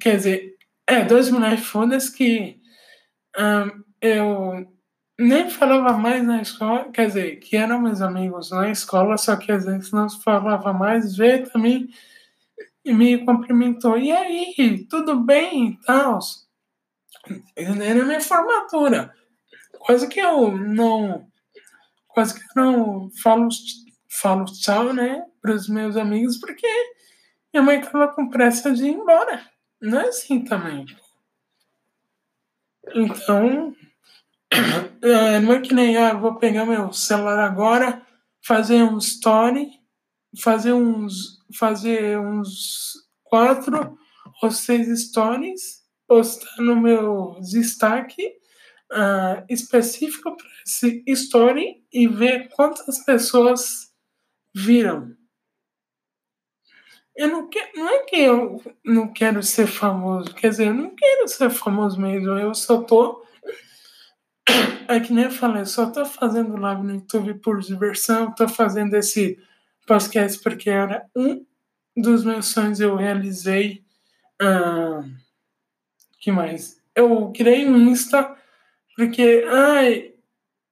quer 0.01 0.15
dizer, 0.15 0.55
é, 0.87 1.03
dois 1.03 1.29
moleques 1.29 1.65
fodas 1.65 2.09
que 2.09 2.59
um, 3.37 3.83
eu 4.01 4.67
nem 5.19 5.49
falava 5.49 5.97
mais 5.97 6.25
na 6.25 6.41
escola, 6.41 6.89
quer 6.91 7.07
dizer, 7.07 7.35
que 7.37 7.57
eram 7.57 7.81
meus 7.81 8.01
amigos 8.01 8.51
na 8.51 8.71
escola, 8.71 9.17
só 9.17 9.35
que 9.35 9.51
às 9.51 9.65
vezes 9.65 9.91
não 9.91 10.09
falava 10.09 10.73
mais, 10.73 11.15
veio 11.15 11.49
também 11.49 11.89
e 12.85 12.93
me 12.93 13.23
cumprimentou. 13.25 13.97
E 13.97 14.11
aí, 14.11 14.85
tudo 14.89 15.19
bem 15.19 15.71
e 15.71 15.85
tal? 15.85 16.19
Era 17.55 18.05
minha 18.05 18.21
formatura. 18.21 19.13
Quase 19.79 20.07
que 20.07 20.19
eu 20.19 20.57
não. 20.57 21.28
Quase 22.19 22.33
que 22.33 22.41
eu 22.59 22.61
não 22.61 23.09
falo, 23.23 23.47
falo 24.09 24.43
tchau, 24.43 24.91
né, 24.91 25.23
para 25.41 25.53
os 25.53 25.69
meus 25.69 25.95
amigos, 25.95 26.35
porque 26.35 26.67
minha 27.53 27.63
mãe 27.63 27.79
estava 27.79 28.09
com 28.09 28.29
pressa 28.29 28.73
de 28.73 28.87
ir 28.87 28.89
embora. 28.89 29.41
Não 29.81 30.01
é 30.01 30.09
assim 30.09 30.43
também. 30.43 30.85
Então, 32.93 33.73
é, 35.01 35.39
não 35.39 35.53
é 35.53 35.61
que 35.61 35.73
nem, 35.73 35.95
ah, 35.95 36.13
vou 36.13 36.35
pegar 36.35 36.65
meu 36.65 36.91
celular 36.91 37.39
agora, 37.39 38.05
fazer 38.45 38.83
um 38.83 38.97
story, 38.97 39.69
fazer 40.43 40.73
uns, 40.73 41.41
fazer 41.57 42.19
uns 42.19 42.95
quatro 43.23 43.97
ou 44.43 44.51
seis 44.51 44.89
stories, 45.07 45.85
postar 46.05 46.57
no 46.57 46.75
meu 46.75 47.39
destaque 47.39 48.35
uh, 48.91 49.43
específico 49.49 50.35
para 50.35 50.47
esse 50.65 51.03
story 51.07 51.83
e 51.91 52.07
ver 52.07 52.49
quantas 52.49 53.03
pessoas 53.03 53.91
viram. 54.53 55.15
Eu 57.15 57.27
não, 57.27 57.49
quero, 57.49 57.69
não 57.75 57.89
é 57.89 58.03
que 58.03 58.15
eu 58.15 58.61
não 58.83 59.11
quero 59.11 59.43
ser 59.43 59.67
famoso, 59.67 60.33
quer 60.33 60.51
dizer, 60.51 60.67
eu 60.67 60.73
não 60.73 60.95
quero 60.95 61.27
ser 61.27 61.49
famoso 61.49 61.99
mesmo, 61.99 62.29
eu 62.37 62.53
só 62.53 62.81
tô. 62.81 63.25
É 64.87 64.99
que 64.99 65.13
nem 65.13 65.25
eu 65.25 65.31
falei, 65.31 65.65
só 65.65 65.91
tô 65.91 66.05
fazendo 66.05 66.57
live 66.57 66.81
no 66.81 66.93
YouTube 66.93 67.35
por 67.35 67.59
diversão, 67.59 68.33
tô 68.33 68.47
fazendo 68.47 68.95
esse 68.95 69.37
podcast 69.85 70.41
porque 70.41 70.69
era 70.69 71.05
um 71.15 71.45
dos 71.95 72.23
meus 72.23 72.47
sonhos 72.47 72.79
eu 72.79 72.95
realizei. 72.95 73.83
Ah, 74.41 75.03
que 76.19 76.31
mais? 76.31 76.81
Eu 76.95 77.31
criei 77.35 77.67
um 77.67 77.77
Insta 77.77 78.35
porque, 78.99 79.45
ai, 79.47 80.13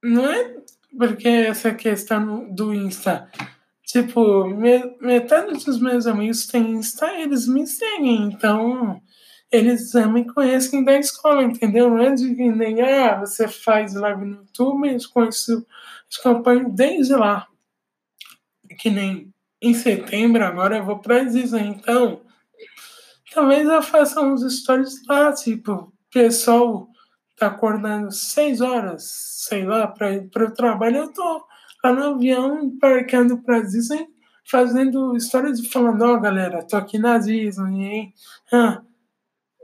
não 0.03 0.29
é 0.29 0.57
porque 0.98 1.29
essa 1.29 1.74
questão 1.74 2.53
do 2.53 2.74
Insta. 2.74 3.31
Tipo, 3.86 4.46
metade 5.00 5.63
dos 5.63 5.79
meus 5.79 6.05
amigos 6.05 6.46
têm 6.46 6.72
Insta 6.74 7.10
eles 7.13 7.48
me 7.48 7.65
seguem, 7.65 8.24
então 8.24 9.01
eles 9.50 9.91
já 9.91 10.05
me 10.10 10.25
conhecem 10.25 10.84
da 10.84 11.00
escola, 11.00 11.41
entendeu? 11.41 11.89
Não 11.89 12.00
é 12.00 12.13
de 12.15 12.27
nem, 12.27 12.81
ah, 12.81 13.17
você 13.17 13.48
faz 13.48 13.93
live 13.93 14.25
no 14.25 14.36
YouTube, 14.41 14.89
eu 14.89 14.98
conheço, 15.13 15.65
acompanho 16.19 16.69
desde 16.69 17.15
lá. 17.15 17.48
Que 18.77 18.89
nem 18.89 19.34
em 19.62 19.74
setembro, 19.74 20.43
agora 20.43 20.79
eu 20.79 20.84
vou 20.84 21.00
pra 21.00 21.24
Disney, 21.24 21.67
então 21.67 22.19
talvez 23.34 23.65
eu 23.65 23.81
faça 23.81 24.19
uns 24.19 24.41
stories 24.53 25.01
lá, 25.07 25.31
tipo, 25.31 25.93
pessoal 26.12 26.89
tá 27.38 27.48
acordando 27.48 28.12
seis 28.12 28.62
horas, 28.62 29.03
sei 29.48 29.63
lá, 29.63 29.88
para 29.88 30.12
ir 30.13 30.29
para 30.29 30.46
o 30.46 30.53
trabalho, 30.53 30.98
eu 30.98 31.13
tô 31.13 31.46
lá 31.84 31.94
no 31.94 32.15
avião, 32.15 32.63
embarcando 32.63 33.38
para 33.38 33.62
Disney, 33.62 34.08
fazendo 34.44 35.15
histórias 35.15 35.60
e 35.60 35.70
falando, 35.70 36.01
ó, 36.03 36.15
oh, 36.15 36.20
galera, 36.20 36.65
tô 36.65 36.75
aqui 36.75 36.98
na 36.98 37.20
Disney, 37.20 37.86
hein? 37.86 38.13
Ah, 38.51 38.82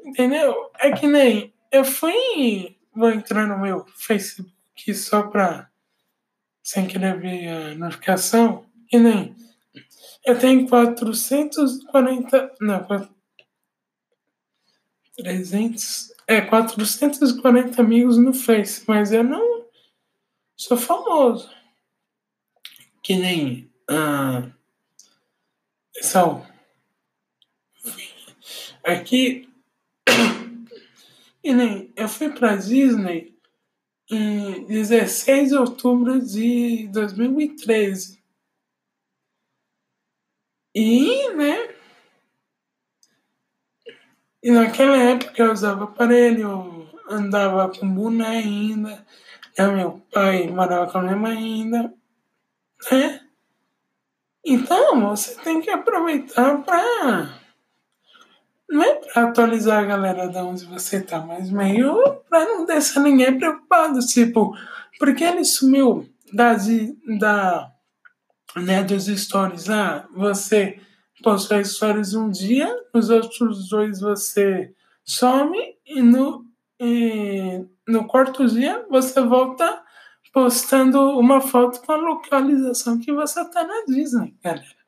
entendeu? 0.06 0.54
É 0.80 0.92
que 0.92 1.08
nem, 1.08 1.52
eu 1.72 1.84
fui, 1.84 2.78
vou 2.96 3.10
entrar 3.10 3.48
no 3.48 3.58
meu 3.58 3.86
Facebook 3.98 4.94
só 4.94 5.24
pra, 5.24 5.68
sem 6.62 6.86
querer 6.86 7.20
ver 7.20 7.48
a 7.48 7.76
notificação, 7.76 8.66
que 8.88 9.00
nem, 9.00 9.36
eu 10.24 10.38
tenho 10.38 10.70
440, 10.70 12.52
não, 12.62 12.86
300, 15.18 16.14
é, 16.28 16.42
440 16.42 17.82
amigos 17.82 18.18
no 18.18 18.34
Face, 18.34 18.84
mas 18.88 19.12
eu 19.12 19.24
não 19.24 19.66
sou 20.56 20.78
famoso. 20.78 21.50
Que 23.02 23.16
nem. 23.16 23.72
Ah, 23.88 24.50
pessoal, 25.94 26.46
aqui. 28.84 29.50
E 31.44 31.54
nem. 31.54 31.92
Eu 31.96 32.08
fui 32.08 32.30
pra 32.30 32.56
Disney 32.56 33.34
em 34.10 34.66
16 34.66 35.50
de 35.50 35.56
outubro 35.56 36.22
de 36.22 36.88
2013. 36.90 38.22
E, 40.76 41.30
né? 41.36 41.73
E 44.44 44.52
naquela 44.52 44.98
época 44.98 45.42
eu 45.42 45.54
usava 45.54 45.86
aparelho, 45.86 46.90
andava 47.10 47.70
com 47.70 47.90
boné 47.90 48.28
ainda, 48.28 49.06
meu 49.58 50.02
pai 50.12 50.48
morava 50.50 50.92
com 50.92 50.98
a 50.98 51.02
minha 51.02 51.16
mãe 51.16 51.38
ainda, 51.38 51.94
né? 52.92 53.22
Então 54.44 55.00
você 55.10 55.36
tem 55.42 55.62
que 55.62 55.70
aproveitar 55.70 56.58
para 56.64 57.40
não 58.70 58.84
é 58.84 58.96
para 58.96 59.24
atualizar 59.30 59.84
a 59.84 59.86
galera 59.86 60.28
de 60.28 60.38
onde 60.40 60.66
você 60.66 61.00
tá, 61.00 61.22
mas 61.22 61.50
meio 61.50 62.22
para 62.30 62.44
não 62.44 62.66
deixar 62.66 63.00
ninguém 63.02 63.38
preocupado, 63.38 64.00
tipo, 64.00 64.58
porque 65.00 65.24
ele 65.24 65.46
sumiu 65.46 66.10
da, 66.34 66.58
da 67.20 67.72
né, 68.56 68.84
dos 68.84 69.06
stories, 69.06 69.70
ah, 69.70 70.06
você 70.14 70.80
postar 71.24 71.64
stories 71.66 72.14
um 72.14 72.30
dia, 72.30 72.70
os 72.94 73.10
outros 73.10 73.70
dois 73.70 74.02
você 74.02 74.72
some 75.04 75.58
e 75.86 76.02
no, 76.02 76.46
e 76.80 77.66
no 77.88 78.06
quarto 78.06 78.46
dia 78.46 78.86
você 78.90 79.22
volta 79.22 79.82
postando 80.32 81.18
uma 81.18 81.40
foto 81.40 81.82
com 81.82 81.92
a 81.94 81.98
localização 81.98 83.00
que 83.00 83.12
você 83.12 83.44
tá 83.50 83.64
na 83.64 83.86
Disney, 83.88 84.36
galera. 84.44 84.84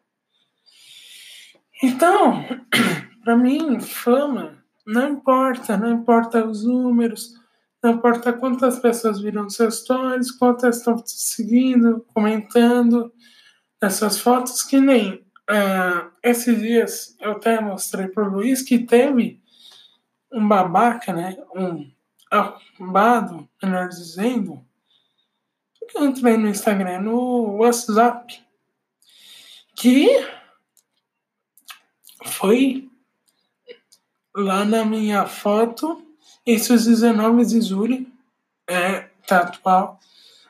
Então, 1.82 2.44
para 3.24 3.38
mim, 3.38 3.80
fama 3.80 4.64
não 4.86 5.10
importa, 5.10 5.78
não 5.78 5.94
importa 5.94 6.46
os 6.46 6.64
números, 6.64 7.34
não 7.84 7.94
importa 7.94 8.34
quantas 8.34 8.78
pessoas 8.78 9.20
viram 9.20 9.50
seus 9.50 9.80
stories, 9.80 10.32
quantas 10.32 10.78
estão 10.78 10.96
te 10.96 11.12
seguindo, 11.12 12.06
comentando 12.14 13.12
essas 13.82 14.20
fotos, 14.20 14.62
que 14.62 14.80
nem 14.80 15.26
Uh, 15.48 16.10
esses 16.26 16.60
dias 16.60 17.16
eu 17.22 17.34
até 17.34 17.62
mostrei 17.62 18.08
pro 18.08 18.28
Luiz 18.28 18.64
que 18.64 18.80
teve 18.80 19.40
um 20.34 20.46
babaca, 20.48 21.14
né? 21.14 21.38
Um 21.56 21.92
arrombado, 22.32 23.48
melhor 23.62 23.88
dizendo. 23.88 24.66
Eu 25.94 26.06
entrei 26.06 26.36
no 26.36 26.50
Instagram, 26.50 27.02
no 27.02 27.58
WhatsApp, 27.58 28.44
que 29.76 30.10
foi 32.26 32.90
lá 34.36 34.66
na 34.66 34.84
minha 34.84 35.28
foto, 35.28 36.04
isso 36.44 36.74
19 36.74 37.46
de 37.46 37.62
julho, 37.62 38.12
é, 38.68 39.02
tá 39.28 39.42
atual, 39.42 40.00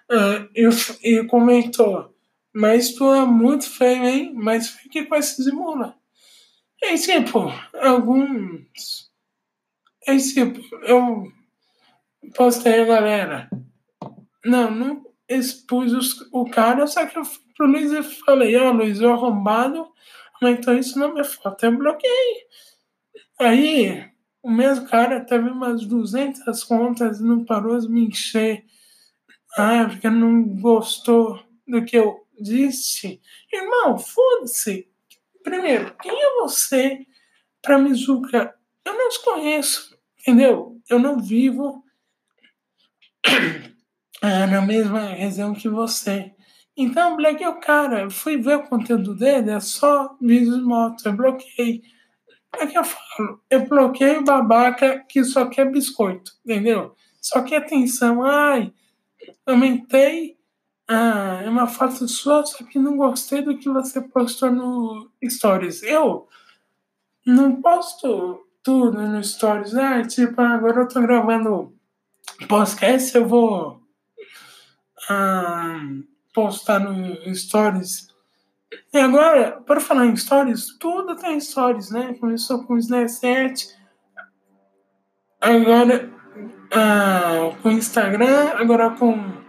uh, 0.09 0.49
e, 0.55 0.69
e 1.03 1.27
comentou 1.27 2.14
mas 2.55 2.93
tu 2.93 3.13
é 3.13 3.25
muito 3.25 3.69
feio, 3.69 4.05
hein? 4.05 4.33
Mais 4.33 4.69
feio 4.69 4.89
que 4.89 5.03
com 5.03 5.15
esses 5.15 5.45
imuna. 5.45 5.93
É 6.81 6.95
tipo, 6.95 7.51
alguns. 7.81 9.11
É 10.07 10.15
tipo, 10.15 10.61
eu 10.85 11.29
postei 12.33 12.79
a 12.79 12.85
galera. 12.85 13.49
Não, 14.45 14.71
não 14.71 15.05
expus 15.27 15.91
os, 15.91 16.29
o 16.31 16.45
cara, 16.45 16.87
só 16.87 17.05
que 17.05 17.17
eu 17.17 17.25
fui 17.25 17.43
pro 17.57 17.67
Luiz 17.67 17.91
e 17.91 18.01
falei, 18.03 18.55
ó, 18.55 18.69
oh, 18.69 18.71
Luiz, 18.71 19.01
o 19.01 19.09
arrombado 19.09 19.91
aumentou 20.39 20.75
isso 20.75 20.97
na 20.97 21.09
minha 21.09 21.25
foto. 21.25 21.61
Eu 21.65 21.77
bloqueei. 21.77 22.45
Aí, 23.37 24.09
o 24.41 24.49
mesmo 24.49 24.87
cara 24.87 25.19
teve 25.19 25.49
umas 25.49 25.85
200 25.85 26.63
contas 26.63 27.19
e 27.19 27.23
não 27.23 27.43
parou 27.43 27.77
de 27.77 27.89
me 27.89 28.07
encher. 28.07 28.63
Ah, 29.57 29.87
porque 29.89 30.09
não 30.09 30.41
gostou 30.41 31.43
do 31.67 31.83
que 31.83 31.97
eu 31.97 32.24
disse, 32.39 33.21
irmão, 33.52 33.98
foda-se. 33.98 34.88
Primeiro, 35.43 35.95
quem 36.02 36.12
é 36.12 36.36
você 36.36 37.06
para 37.62 37.78
me 37.78 37.93
julgar? 37.93 38.56
Eu 38.84 38.93
não 38.93 39.08
os 39.08 39.17
conheço, 39.17 39.98
entendeu? 40.19 40.82
Eu 40.89 41.00
não 41.00 41.19
vivo 41.19 41.84
na 44.21 44.62
mesma 44.62 45.10
região 45.10 45.54
que 45.54 45.69
você. 45.69 46.34
Então, 46.78 47.15
bloqueei 47.15 47.48
o 47.48 47.60
cara. 47.60 48.02
Eu 48.02 48.12
fui 48.12 48.38
ver 48.38 48.58
o 48.58 48.67
conteúdo 48.67 49.15
dele, 49.15 49.52
é 49.52 49.60
só 49.60 50.15
vídeos 50.21 50.58
de 50.58 50.63
moto. 50.63 51.06
Eu 51.06 51.13
bloqueei. 51.13 51.82
É 52.58 52.67
que 52.67 52.78
eu 52.78 52.84
falo, 52.84 53.41
eu 53.50 53.67
bloqueei 53.67 54.17
o 54.17 54.24
babaca 54.24 55.04
que 55.10 55.24
só 55.24 55.45
quer 55.48 55.69
biscoito, 55.69 56.32
entendeu? 56.45 56.95
Só 57.21 57.41
quer 57.41 57.58
atenção. 57.58 58.24
Ai, 58.24 58.74
aumentei 59.45 60.38
ah, 60.88 61.41
é 61.43 61.50
uma 61.50 61.67
foto 61.67 62.08
sua, 62.08 62.45
só 62.45 62.63
que 62.63 62.78
não 62.78 62.95
gostei 62.95 63.41
do 63.41 63.58
que 63.58 63.69
você 63.69 64.00
postou 64.02 64.52
no 64.52 65.10
Stories. 65.28 65.82
Eu 65.82 66.28
não 67.26 67.60
posto 67.62 68.45
tudo 68.62 69.02
no 69.02 69.24
Stories. 69.24 69.76
Ah, 69.76 70.04
tipo, 70.04 70.39
agora 70.41 70.82
eu 70.82 70.88
tô 70.88 71.02
gravando 71.02 71.74
podcast, 72.48 73.15
eu 73.15 73.28
vou 73.28 73.82
ah, 75.10 75.80
postar 76.34 76.80
no 76.80 77.34
Stories. 77.34 78.08
E 78.93 79.00
agora, 79.00 79.62
para 79.62 79.80
falar 79.80 80.06
em 80.06 80.15
Stories, 80.15 80.78
tudo 80.78 81.15
tem 81.15 81.39
Stories, 81.39 81.89
né? 81.89 82.15
Começou 82.19 82.63
com 82.63 82.76
o 82.76 82.78
Snapchat. 82.78 83.69
Agora, 85.41 86.12
ah, 86.71 87.56
com 87.63 87.71
Instagram, 87.71 88.50
agora 88.56 88.91
com 88.91 89.44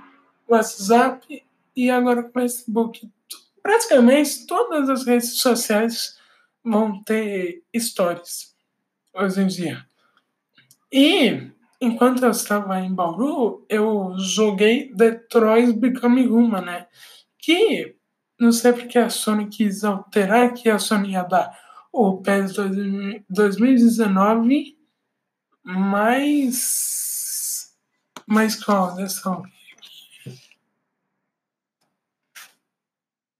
WhatsApp 0.48 1.44
e 1.74 1.90
agora 1.90 2.22
com 2.22 2.32
Facebook. 2.32 3.09
Praticamente 3.62 4.46
todas 4.46 4.88
as 4.88 5.04
redes 5.04 5.38
sociais 5.38 6.16
vão 6.64 7.02
ter 7.02 7.62
stories 7.76 8.54
hoje 9.14 9.40
em 9.40 9.46
dia. 9.46 9.87
E 10.92 11.50
enquanto 11.80 12.24
eu 12.24 12.30
estava 12.30 12.80
em 12.80 12.94
Bauru, 12.94 13.64
eu 13.68 14.14
joguei 14.18 14.92
Detroit 14.94 15.72
Become 15.72 16.28
Human, 16.28 16.62
né? 16.62 16.87
Que 17.38 17.96
não 18.38 18.52
sei 18.52 18.72
porque 18.72 18.98
a 18.98 19.11
Sony 19.11 19.48
quis 19.48 19.85
alterar 19.85 20.52
que 20.52 20.68
a 20.68 20.78
Sony 20.78 21.12
ia 21.12 21.22
dar 21.22 21.59
o 21.92 22.18
PES 22.18 22.54
2019 23.28 24.76
mais 25.64 27.74
mais 28.26 28.62
qual 28.62 28.94
dessa 28.94 29.22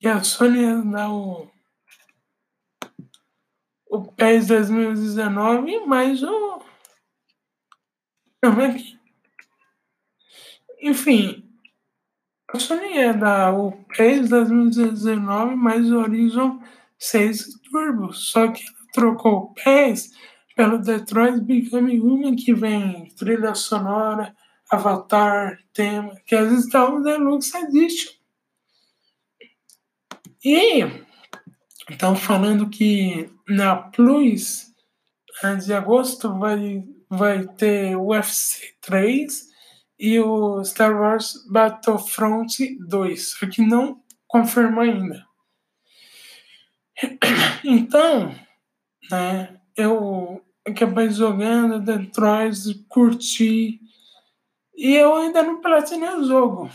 e 0.07 0.09
a 0.09 0.23
Sony 0.23 0.61
ia 0.61 0.83
dar 0.83 1.11
o 1.11 1.51
o 3.91 4.05
PES 4.13 4.47
2019 4.47 5.85
mais 5.85 6.23
o 6.23 6.63
aqui. 8.41 8.97
Enfim, 10.81 11.45
a 12.47 12.59
Sony 12.59 12.95
ia 12.95 13.15
dar 13.15 13.53
o 13.53 13.73
PES 13.97 14.29
2019 14.29 15.57
mais 15.57 15.91
o 15.91 15.99
Horizon 15.99 16.63
6 16.97 17.61
Turbo, 17.63 18.13
só 18.13 18.47
que 18.53 18.63
ela 18.63 18.93
trocou 18.93 19.37
o 19.39 19.55
PES 19.55 20.13
pelo 20.55 20.79
Detroit 20.79 21.41
Become 21.41 22.01
Human, 22.01 22.37
que 22.37 22.55
vem 22.55 23.09
trilha 23.17 23.57
sonora, 23.57 24.33
avatar, 24.71 25.59
tema, 25.73 26.15
que 26.25 26.37
às 26.37 26.49
vezes 26.49 26.67
está 26.67 26.89
um 26.89 27.03
Deluxe 27.03 27.57
Edition. 27.57 28.16
E 30.49 30.85
estão 31.91 32.15
falando 32.15 32.71
que 32.71 33.29
na 33.49 33.75
Plus 33.75 34.73
de 35.65 35.75
agosto 35.75 36.39
vai, 36.39 36.85
vai 37.11 37.49
ter 37.49 37.97
o 37.97 38.11
UFC 38.11 38.77
3 38.81 39.49
e 39.99 40.21
o 40.21 40.63
Star 40.65 40.95
Wars 40.95 41.45
Battlefront 41.51 42.79
2, 42.79 43.31
só 43.31 43.49
que 43.49 43.61
não 43.61 44.01
confirmou 44.29 44.85
ainda. 44.85 45.27
Então, 47.65 48.33
né, 49.11 49.61
eu 49.77 50.41
acabei 50.65 51.11
jogando 51.11 51.81
Detroit, 51.81 52.85
curti, 52.89 53.81
e 54.77 54.95
eu 54.95 55.17
ainda 55.17 55.43
não 55.43 55.61
platinei 55.61 56.11
o 56.11 56.25
jogo. 56.25 56.71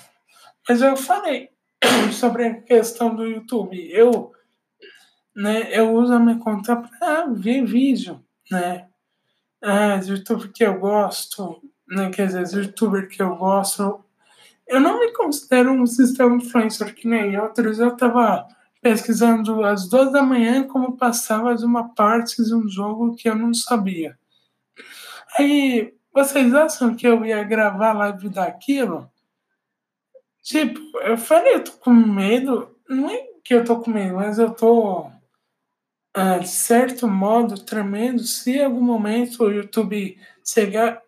Mas 0.67 0.81
eu 0.81 0.97
falei 0.97 1.50
sobre 2.11 2.45
a 2.45 2.61
questão 2.61 3.15
do 3.15 3.25
YouTube. 3.25 3.77
Eu, 3.91 4.31
né, 5.35 5.69
eu 5.71 5.93
uso 5.93 6.13
a 6.13 6.19
minha 6.19 6.37
conta 6.39 6.75
para 6.75 7.25
ver 7.27 7.65
vídeo, 7.65 8.23
né? 8.49 8.87
Ah, 9.63 9.99
YouTube 10.03 10.49
que 10.49 10.63
eu 10.63 10.79
gosto, 10.79 11.61
né, 11.87 12.09
quer 12.09 12.27
dizer, 12.27 12.63
youtuber 12.63 13.07
que 13.07 13.21
eu 13.21 13.35
gosto. 13.35 14.03
Eu 14.67 14.79
não 14.79 14.99
me 14.99 15.11
considero 15.11 15.71
um 15.71 15.85
sistema 15.85 16.35
influencer 16.35 16.95
que 16.95 17.07
nem 17.07 17.37
outros. 17.39 17.77
Eu 17.77 17.95
tava 17.95 18.47
pesquisando 18.81 19.63
às 19.63 19.87
duas 19.87 20.11
da 20.11 20.23
manhã 20.23 20.63
como 20.63 20.97
passava 20.97 21.53
uma 21.65 21.93
parte 21.93 22.43
de 22.43 22.55
um 22.55 22.67
jogo 22.67 23.15
que 23.15 23.29
eu 23.29 23.35
não 23.35 23.53
sabia. 23.53 24.17
Aí, 25.37 25.93
vocês 26.13 26.53
acham 26.53 26.95
que 26.95 27.07
eu 27.07 27.23
ia 27.25 27.43
gravar 27.43 27.93
live 27.93 28.29
daquilo? 28.29 29.10
Tipo, 30.43 30.79
eu 30.99 31.17
falei, 31.17 31.55
eu 31.55 31.63
tô 31.63 31.71
com 31.73 31.93
medo. 31.93 32.75
Não 32.89 33.09
é 33.09 33.17
que 33.43 33.53
eu 33.53 33.63
tô 33.63 33.79
com 33.79 33.91
medo, 33.91 34.15
mas 34.15 34.39
eu 34.39 34.51
tô, 34.53 35.09
ah, 36.13 36.37
de 36.39 36.47
certo 36.47 37.07
modo, 37.07 37.63
tremendo 37.63 38.23
se 38.23 38.57
em 38.57 38.63
algum 38.63 38.81
momento 38.81 39.43
o 39.43 39.51
YouTube 39.51 40.17
chegar 40.45 41.01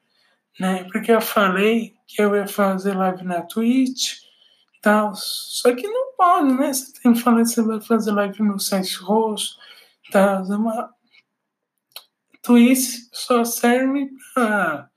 né? 0.58 0.84
Porque 0.84 1.12
eu 1.12 1.20
falei 1.20 1.94
que 2.06 2.22
eu 2.22 2.34
ia 2.36 2.46
fazer 2.46 2.94
live 2.94 3.24
na 3.24 3.42
Twitch 3.42 4.22
e 4.76 4.80
tal. 4.82 5.12
Só 5.14 5.74
que 5.74 5.86
não 5.86 6.14
pode, 6.16 6.52
né? 6.54 6.72
Você 6.72 6.92
tem 7.00 7.12
que 7.12 7.20
falar 7.20 7.42
que 7.42 7.48
você 7.48 7.62
vai 7.62 7.80
fazer 7.80 8.10
live 8.12 8.42
no 8.42 8.58
site 8.58 8.96
rosto 8.98 9.58
e 10.08 10.12
tal. 10.12 10.44
É 10.44 10.56
uma... 10.56 10.94
Twitch 12.42 13.08
só 13.12 13.44
serve 13.44 14.10
pra, 14.34 14.90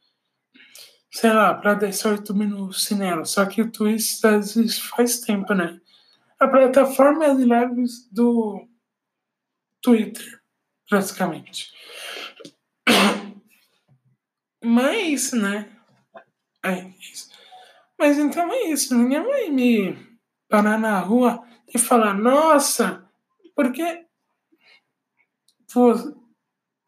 sei 1.11 1.33
lá, 1.33 1.53
pra 1.53 1.73
18 1.73 2.33
minutos 2.33 2.85
cinema. 2.85 3.25
Só 3.25 3.45
que 3.45 3.61
o 3.61 3.71
Twitch 3.71 4.23
existe 4.23 4.87
faz 4.89 5.19
tempo, 5.19 5.53
né? 5.53 5.79
A 6.39 6.47
plataforma 6.47 7.35
de 7.35 7.43
lives 7.43 8.09
do 8.11 8.67
Twitter 9.81 10.43
praticamente. 10.89 11.71
Mas, 14.63 15.33
né? 15.33 15.69
É 16.63 16.87
isso. 17.11 17.29
Mas 17.97 18.17
então 18.17 18.51
é 18.51 18.63
isso. 18.65 18.95
Ninguém 18.95 19.23
vai 19.23 19.49
me 19.49 19.97
parar 20.47 20.77
na 20.77 20.99
rua 20.99 21.43
e 21.73 21.79
falar, 21.79 22.13
nossa, 22.13 23.09
por 23.55 23.71
que. 23.71 24.05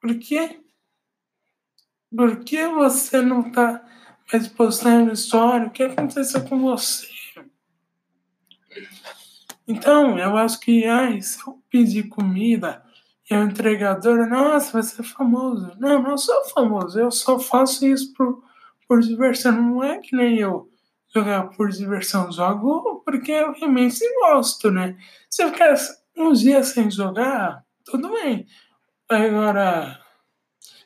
Por, 0.05 0.19
que. 0.19 0.59
Por 2.15 2.43
que 2.43 2.67
você 2.67 3.23
não 3.23 3.51
tá 3.51 3.83
mais 4.31 4.47
postando 4.47 5.11
história? 5.11 5.65
O 5.65 5.71
que 5.71 5.81
aconteceu 5.81 6.43
com 6.45 6.61
você? 6.61 7.07
Então, 9.67 10.19
eu 10.19 10.37
acho 10.37 10.59
que, 10.59 10.85
ai, 10.85 11.19
se 11.23 11.39
eu 11.39 11.59
pedir 11.71 12.07
comida, 12.07 12.85
e 13.27 13.35
o 13.35 13.41
entregador, 13.41 14.29
nossa, 14.29 14.79
você 14.79 15.01
é 15.01 15.03
famoso. 15.03 15.71
Não, 15.79 16.03
não 16.03 16.19
sou 16.19 16.45
famoso, 16.49 16.99
eu 16.99 17.09
só 17.09 17.39
faço 17.39 17.83
isso 17.87 18.13
por, 18.13 18.43
por 18.87 18.99
diversão. 19.01 19.53
Não 19.53 19.83
é 19.83 19.97
que 19.97 20.15
nem 20.15 20.37
eu 20.37 20.69
jogar 21.11 21.49
por 21.49 21.69
diversão, 21.69 22.31
jogo 22.31 23.01
porque 23.03 23.31
eu 23.31 23.53
realmente 23.53 23.97
gosto, 24.19 24.69
né? 24.69 24.95
Se 25.31 25.43
eu 25.43 25.49
ficar 25.49 25.73
uns 26.15 26.41
dias 26.41 26.67
sem 26.67 26.91
jogar, 26.91 27.65
tudo 27.83 28.11
bem. 28.11 28.45
Agora, 29.07 29.99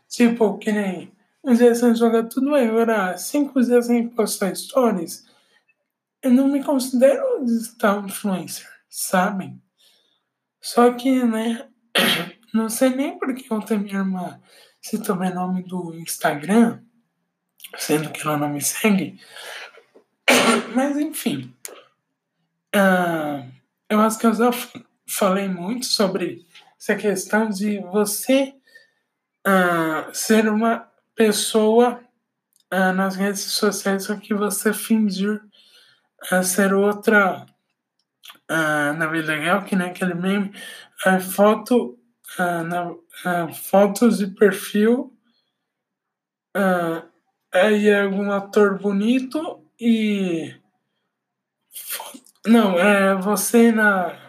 tipo, 0.08 0.58
que 0.58 0.72
nem 0.72 1.12
dias 1.56 1.80
sem 1.80 1.96
jogar, 1.96 2.24
tudo. 2.24 2.54
Agora, 2.56 3.18
cinco 3.18 3.62
dias 3.62 3.88
sem 3.88 4.10
postar 4.10 4.56
stories, 4.56 5.26
eu 6.22 6.32
não 6.32 6.48
me 6.48 6.64
considero 6.64 7.46
digital 7.46 8.06
influencer, 8.06 8.68
sabem? 8.90 9.62
Só 10.62 10.92
que, 10.94 11.24
né, 11.24 11.68
não 12.54 12.70
sei 12.70 12.90
nem 12.90 13.18
porque 13.18 13.52
ontem 13.54 13.78
minha 13.78 14.00
irmã 14.00 14.40
citou 14.82 15.16
meu 15.16 15.34
nome 15.34 15.64
do 15.64 15.94
Instagram, 15.96 16.82
sendo 17.78 18.12
que 18.12 18.22
ela 18.22 18.38
não 18.38 18.50
me 18.50 18.62
segue. 18.62 19.20
Mas 20.76 20.98
enfim. 20.98 21.54
Uh, 22.76 23.50
eu 23.90 24.00
acho 24.02 24.20
que 24.20 24.28
eu 24.28 24.34
já 24.34 24.52
falei 25.08 25.48
muito 25.48 25.86
sobre 25.86 26.46
essa 26.80 26.96
questão 26.96 27.50
de 27.50 27.80
você 27.80 28.56
uh, 29.46 30.14
ser 30.14 30.48
uma 30.48 30.90
pessoa 31.14 32.00
uh, 32.74 32.94
nas 32.94 33.16
redes 33.18 33.42
sociais 33.42 34.06
só 34.06 34.16
que 34.16 34.34
você 34.34 34.74
fingir 34.74 35.42
ser 36.44 36.74
outra 36.74 37.46
na 38.50 39.08
vida 39.08 39.34
real, 39.34 39.64
que 39.64 39.74
nem 39.74 39.88
aquele 39.90 40.14
meme 40.14 40.52
foto, 41.34 41.98
na, 42.38 43.48
fotos 43.54 44.18
de 44.18 44.28
perfil, 44.28 45.18
aí 47.54 47.88
é 47.88 48.02
algum 48.02 48.30
ator 48.32 48.78
bonito 48.78 49.64
e 49.80 50.54
não, 52.46 52.78
é 52.78 53.16
você 53.16 53.72
na 53.72 54.29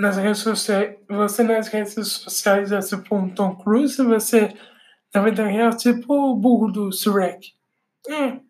nas 0.00 0.16
redes 0.16 0.38
sociais, 0.38 0.96
você 1.06 1.42
nas 1.42 1.68
redes 1.68 1.92
sociais 1.92 2.72
é 2.72 2.78
tipo 2.78 3.14
um 3.14 3.28
Tom 3.28 3.54
Cruise, 3.56 4.02
você 4.02 4.56
na 5.14 5.22
vida 5.22 5.46
real 5.46 5.68
é 5.68 5.76
tipo 5.76 6.14
o 6.14 6.34
burro 6.34 6.72
do 6.72 6.90
Shrek. 6.90 7.52
É, 8.08 8.40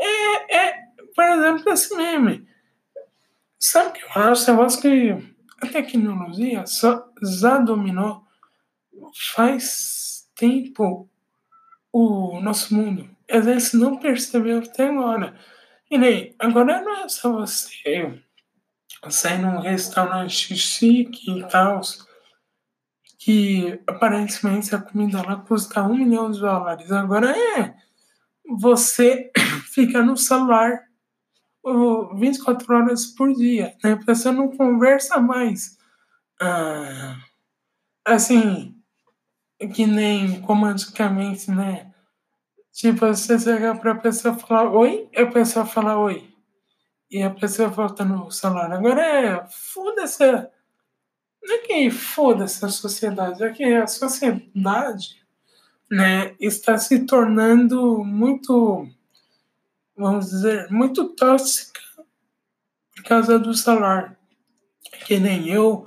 é, 0.00 0.56
é, 0.56 0.74
por 1.14 1.24
exemplo, 1.24 1.72
esse 1.72 1.96
meme. 1.96 2.48
Sabe 3.60 3.90
o 3.90 3.92
que 3.92 4.02
eu 4.02 4.22
acho? 4.22 4.50
Eu 4.50 4.62
acho 4.62 4.80
que 4.80 5.16
a 5.62 5.66
tecnologia 5.68 6.66
só, 6.66 7.08
já 7.22 7.58
dominou 7.58 8.24
faz 9.36 10.28
tempo 10.34 11.08
o 11.92 12.40
nosso 12.40 12.74
mundo. 12.74 13.08
Às 13.30 13.44
vezes 13.44 13.72
não 13.72 13.98
percebeu 13.98 14.58
até 14.58 14.88
agora. 14.88 15.38
E 15.88 15.96
nem, 15.96 16.34
agora 16.40 16.82
não 16.82 17.04
é 17.04 17.08
só 17.08 17.32
você 17.32 18.20
sair 19.08 19.38
num 19.38 19.60
restaurante 19.60 20.56
chique 20.56 21.38
e 21.38 21.48
tal, 21.48 21.80
que 23.18 23.80
aparentemente 23.86 24.74
a 24.74 24.80
comida 24.80 25.22
lá 25.22 25.36
custa 25.36 25.82
um 25.82 25.96
milhão 25.96 26.30
de 26.30 26.40
dólares. 26.40 26.90
Agora 26.90 27.30
é 27.30 27.74
você 28.48 29.30
fica 29.72 30.02
no 30.02 30.16
celular 30.16 30.88
24 32.14 32.74
horas 32.74 33.06
por 33.06 33.32
dia, 33.34 33.76
né? 33.82 33.92
A 33.92 34.04
pessoa 34.04 34.34
não 34.34 34.56
conversa 34.56 35.20
mais. 35.20 35.76
Ah, 36.40 37.16
assim, 38.04 38.74
que 39.74 39.86
nem 39.86 40.40
como 40.42 40.66
antigamente, 40.66 41.50
né? 41.50 41.92
Tipo, 42.72 43.06
você 43.06 43.38
chegar 43.38 43.78
pra 43.80 43.94
pessoa 43.96 44.34
falar 44.38 44.70
oi, 44.70 45.08
a 45.16 45.26
pessoa 45.26 45.66
fala 45.66 45.98
oi. 45.98 46.27
E 47.10 47.22
a 47.22 47.30
pessoa 47.30 47.68
volta 47.68 48.04
no 48.04 48.30
celular. 48.30 48.70
Agora 48.70 49.02
é, 49.02 49.46
foda-se. 49.48 50.24
Não 51.42 51.54
é 51.54 51.58
que 51.58 51.90
foda-se 51.90 52.64
a 52.64 52.68
sociedade, 52.68 53.42
é 53.42 53.50
que 53.50 53.64
a 53.64 53.86
sociedade 53.86 55.22
né, 55.90 56.34
está 56.38 56.76
se 56.76 57.06
tornando 57.06 58.04
muito, 58.04 58.86
vamos 59.96 60.26
dizer, 60.26 60.70
muito 60.70 61.14
tóxica 61.14 61.80
por 62.94 63.04
causa 63.04 63.38
do 63.38 63.54
celular. 63.54 64.18
Que 65.06 65.18
nem 65.18 65.48
eu, 65.48 65.86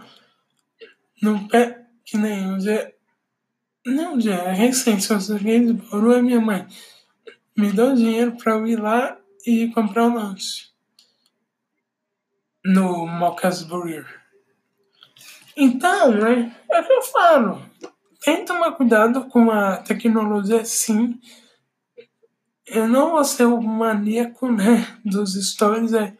não 1.21 1.47
pé, 1.47 1.85
que 2.03 2.17
nem 2.17 2.57
dia, 2.57 2.95
não, 3.85 4.17
dia, 4.17 4.33
é 4.33 4.53
recente, 4.53 5.11
eu 5.11 5.19
cheguei 5.19 5.65
de 5.65 5.73
Bauru, 5.73 6.15
a 6.15 6.21
minha 6.21 6.39
mãe 6.39 6.67
me 7.55 7.71
deu 7.71 7.93
dinheiro 7.93 8.37
para 8.37 8.53
eu 8.53 8.65
ir 8.65 8.79
lá 8.79 9.19
e 9.45 9.67
comprar 9.69 10.07
um 10.07 10.15
lanche 10.15 10.70
no 12.63 13.05
Mocas. 13.07 13.67
Então, 15.55 16.11
né, 16.11 16.55
é 16.69 16.81
o 16.81 16.87
que 16.87 16.93
eu 16.93 17.01
falo 17.01 17.71
tem 18.21 18.37
que 18.37 18.45
tomar 18.45 18.71
cuidado 18.73 19.25
com 19.25 19.49
a 19.49 19.77
tecnologia, 19.77 20.63
sim. 20.63 21.19
Eu 22.67 22.87
não 22.87 23.11
vou 23.11 23.25
ser 23.25 23.45
o 23.45 23.59
maníaco 23.59 24.49
né, 24.49 24.87
dos 25.03 25.33
stories, 25.33 25.93
é, 25.93 26.15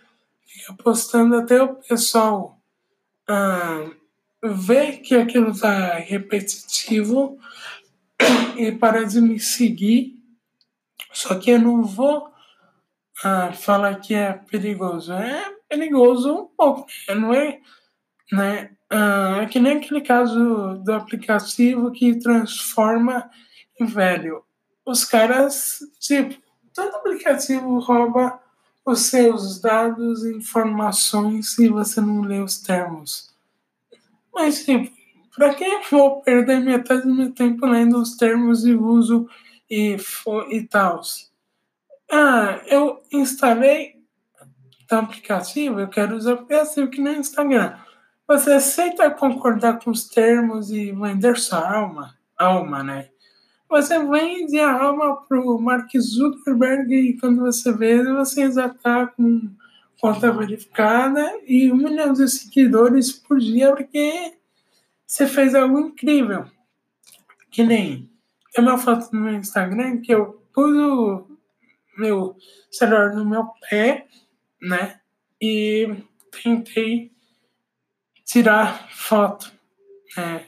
fica 0.46 0.74
postando 0.74 1.38
até 1.38 1.62
o 1.62 1.76
pessoal 1.76 2.60
ah, 3.28 3.90
ver 4.44 4.98
que 4.98 5.16
aquilo 5.16 5.58
tá 5.58 5.94
repetitivo 6.00 7.38
e 8.58 8.72
parar 8.72 9.04
de 9.04 9.22
me 9.22 9.40
seguir. 9.40 10.20
Só 11.14 11.36
que 11.36 11.52
eu 11.52 11.60
não 11.60 11.84
vou 11.84 12.32
ah, 13.24 13.54
falar 13.54 13.96
que 14.00 14.16
é 14.16 14.34
perigoso. 14.34 15.14
É 15.14 15.61
perigoso 15.72 16.34
um 16.34 16.48
pouco, 16.48 16.86
não 17.16 17.34
é 17.34 17.60
né? 18.32 18.72
Ah, 18.90 19.40
é 19.42 19.46
que 19.46 19.60
nem 19.60 19.78
aquele 19.78 20.02
caso 20.02 20.82
do 20.84 20.94
aplicativo 20.94 21.92
que 21.92 22.20
transforma 22.20 23.30
em 23.80 23.86
velho. 23.86 24.44
Os 24.86 25.04
caras, 25.04 25.80
tipo, 26.00 26.42
todo 26.74 26.96
aplicativo 26.96 27.80
rouba 27.80 28.40
os 28.86 29.02
seus 29.02 29.62
dados 29.62 30.24
e 30.24 30.36
informações 30.36 31.56
se 31.56 31.68
você 31.68 32.02
não 32.02 32.22
lê 32.22 32.40
os 32.40 32.60
termos. 32.60 33.34
Mas, 34.34 34.66
tipo, 34.66 34.92
para 35.36 35.54
que 35.54 35.64
eu 35.64 35.82
vou 35.90 36.22
perder 36.22 36.60
metade 36.60 37.04
do 37.04 37.14
meu 37.14 37.32
tempo 37.32 37.66
lendo 37.66 37.98
os 37.98 38.16
termos 38.16 38.64
de 38.64 38.74
uso 38.74 39.30
e, 39.70 39.98
e 40.50 40.64
tal? 40.64 41.02
Ah, 42.10 42.62
eu 42.66 43.02
instalei 43.12 44.01
o 44.98 45.04
aplicativo, 45.04 45.80
eu 45.80 45.88
quero 45.88 46.16
usar 46.16 46.32
o 46.32 46.34
aplicativo 46.36 46.90
que 46.90 47.02
nem 47.02 47.20
Instagram. 47.20 47.76
Você 48.28 48.54
aceita 48.54 49.12
concordar 49.12 49.80
com 49.80 49.92
os 49.92 50.08
termos 50.08 50.72
e 50.72 50.92
vender 50.92 51.38
sua 51.38 51.76
alma, 51.76 52.18
alma, 52.38 52.84
né? 52.84 53.10
Você 53.70 53.98
vende 54.06 54.60
a 54.60 54.84
alma 54.84 55.26
pro 55.28 55.60
Mark 55.60 55.90
Zuckerberg 55.98 56.94
e 56.94 57.20
quando 57.20 57.40
você 57.40 57.72
vê, 57.72 58.04
você 58.04 58.52
já 58.52 58.70
tá 58.70 59.08
com 59.08 59.50
conta 60.00 60.32
verificada 60.32 61.40
e 61.46 61.72
um 61.72 61.78
milhão 61.78 62.12
de 62.12 62.28
seguidores 62.28 63.12
por 63.12 63.40
dia 63.40 63.74
porque 63.74 64.34
você 65.06 65.28
fez 65.28 65.54
algo 65.54 65.80
incrível. 65.80 66.46
Que 67.50 67.64
nem 67.64 68.10
tem 68.54 68.64
uma 68.64 68.78
foto 68.78 69.10
no 69.14 69.22
meu 69.22 69.36
Instagram 69.36 70.02
que 70.02 70.14
eu 70.14 70.42
pus 70.54 70.76
o 70.76 71.28
meu 71.98 72.36
celular 72.72 73.14
no 73.14 73.26
meu 73.26 73.46
pé, 73.70 74.08
né? 74.62 75.00
E 75.42 76.04
tentei 76.32 77.12
tirar 78.26 78.90
foto. 78.92 79.52
É, 80.18 80.46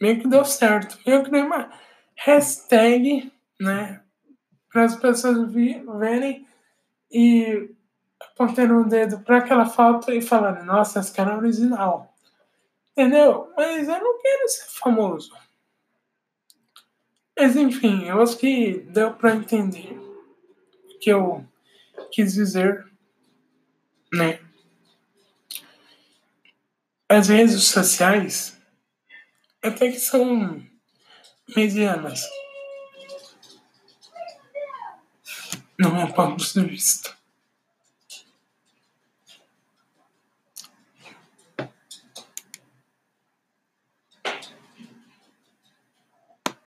meio 0.00 0.20
que 0.20 0.28
deu 0.28 0.44
certo. 0.44 0.98
Eu 1.04 1.22
criei 1.22 1.42
uma 1.42 1.70
hashtag, 2.16 3.32
né? 3.60 4.02
Para 4.72 4.84
as 4.84 4.96
pessoas 4.96 5.52
verem 5.52 6.46
e 7.10 7.70
apontando 8.20 8.78
o 8.78 8.88
dedo 8.88 9.20
para 9.20 9.38
aquela 9.38 9.66
foto 9.66 10.12
e 10.12 10.20
falando, 10.20 10.64
nossa, 10.64 10.98
esse 10.98 11.12
cara 11.12 11.32
é 11.32 11.36
original. 11.36 12.12
Entendeu? 12.92 13.52
Mas 13.56 13.88
eu 13.88 14.00
não 14.00 14.20
quero 14.20 14.48
ser 14.48 14.66
famoso. 14.80 15.32
Mas 17.36 17.56
enfim, 17.56 18.04
eu 18.04 18.22
acho 18.22 18.38
que 18.38 18.80
deu 18.90 19.12
para 19.12 19.34
entender 19.34 19.98
o 19.98 20.98
que 20.98 21.10
eu 21.10 21.44
quis 22.12 22.34
dizer, 22.34 22.84
né? 24.16 24.40
As 27.08 27.28
redes 27.28 27.64
sociais 27.64 28.58
até 29.62 29.90
que 29.90 29.98
são 29.98 30.62
medianas, 31.56 32.22
no 35.78 35.94
meu 35.94 36.12
ponto 36.12 36.44
de 36.44 36.64
vista. 36.66 37.16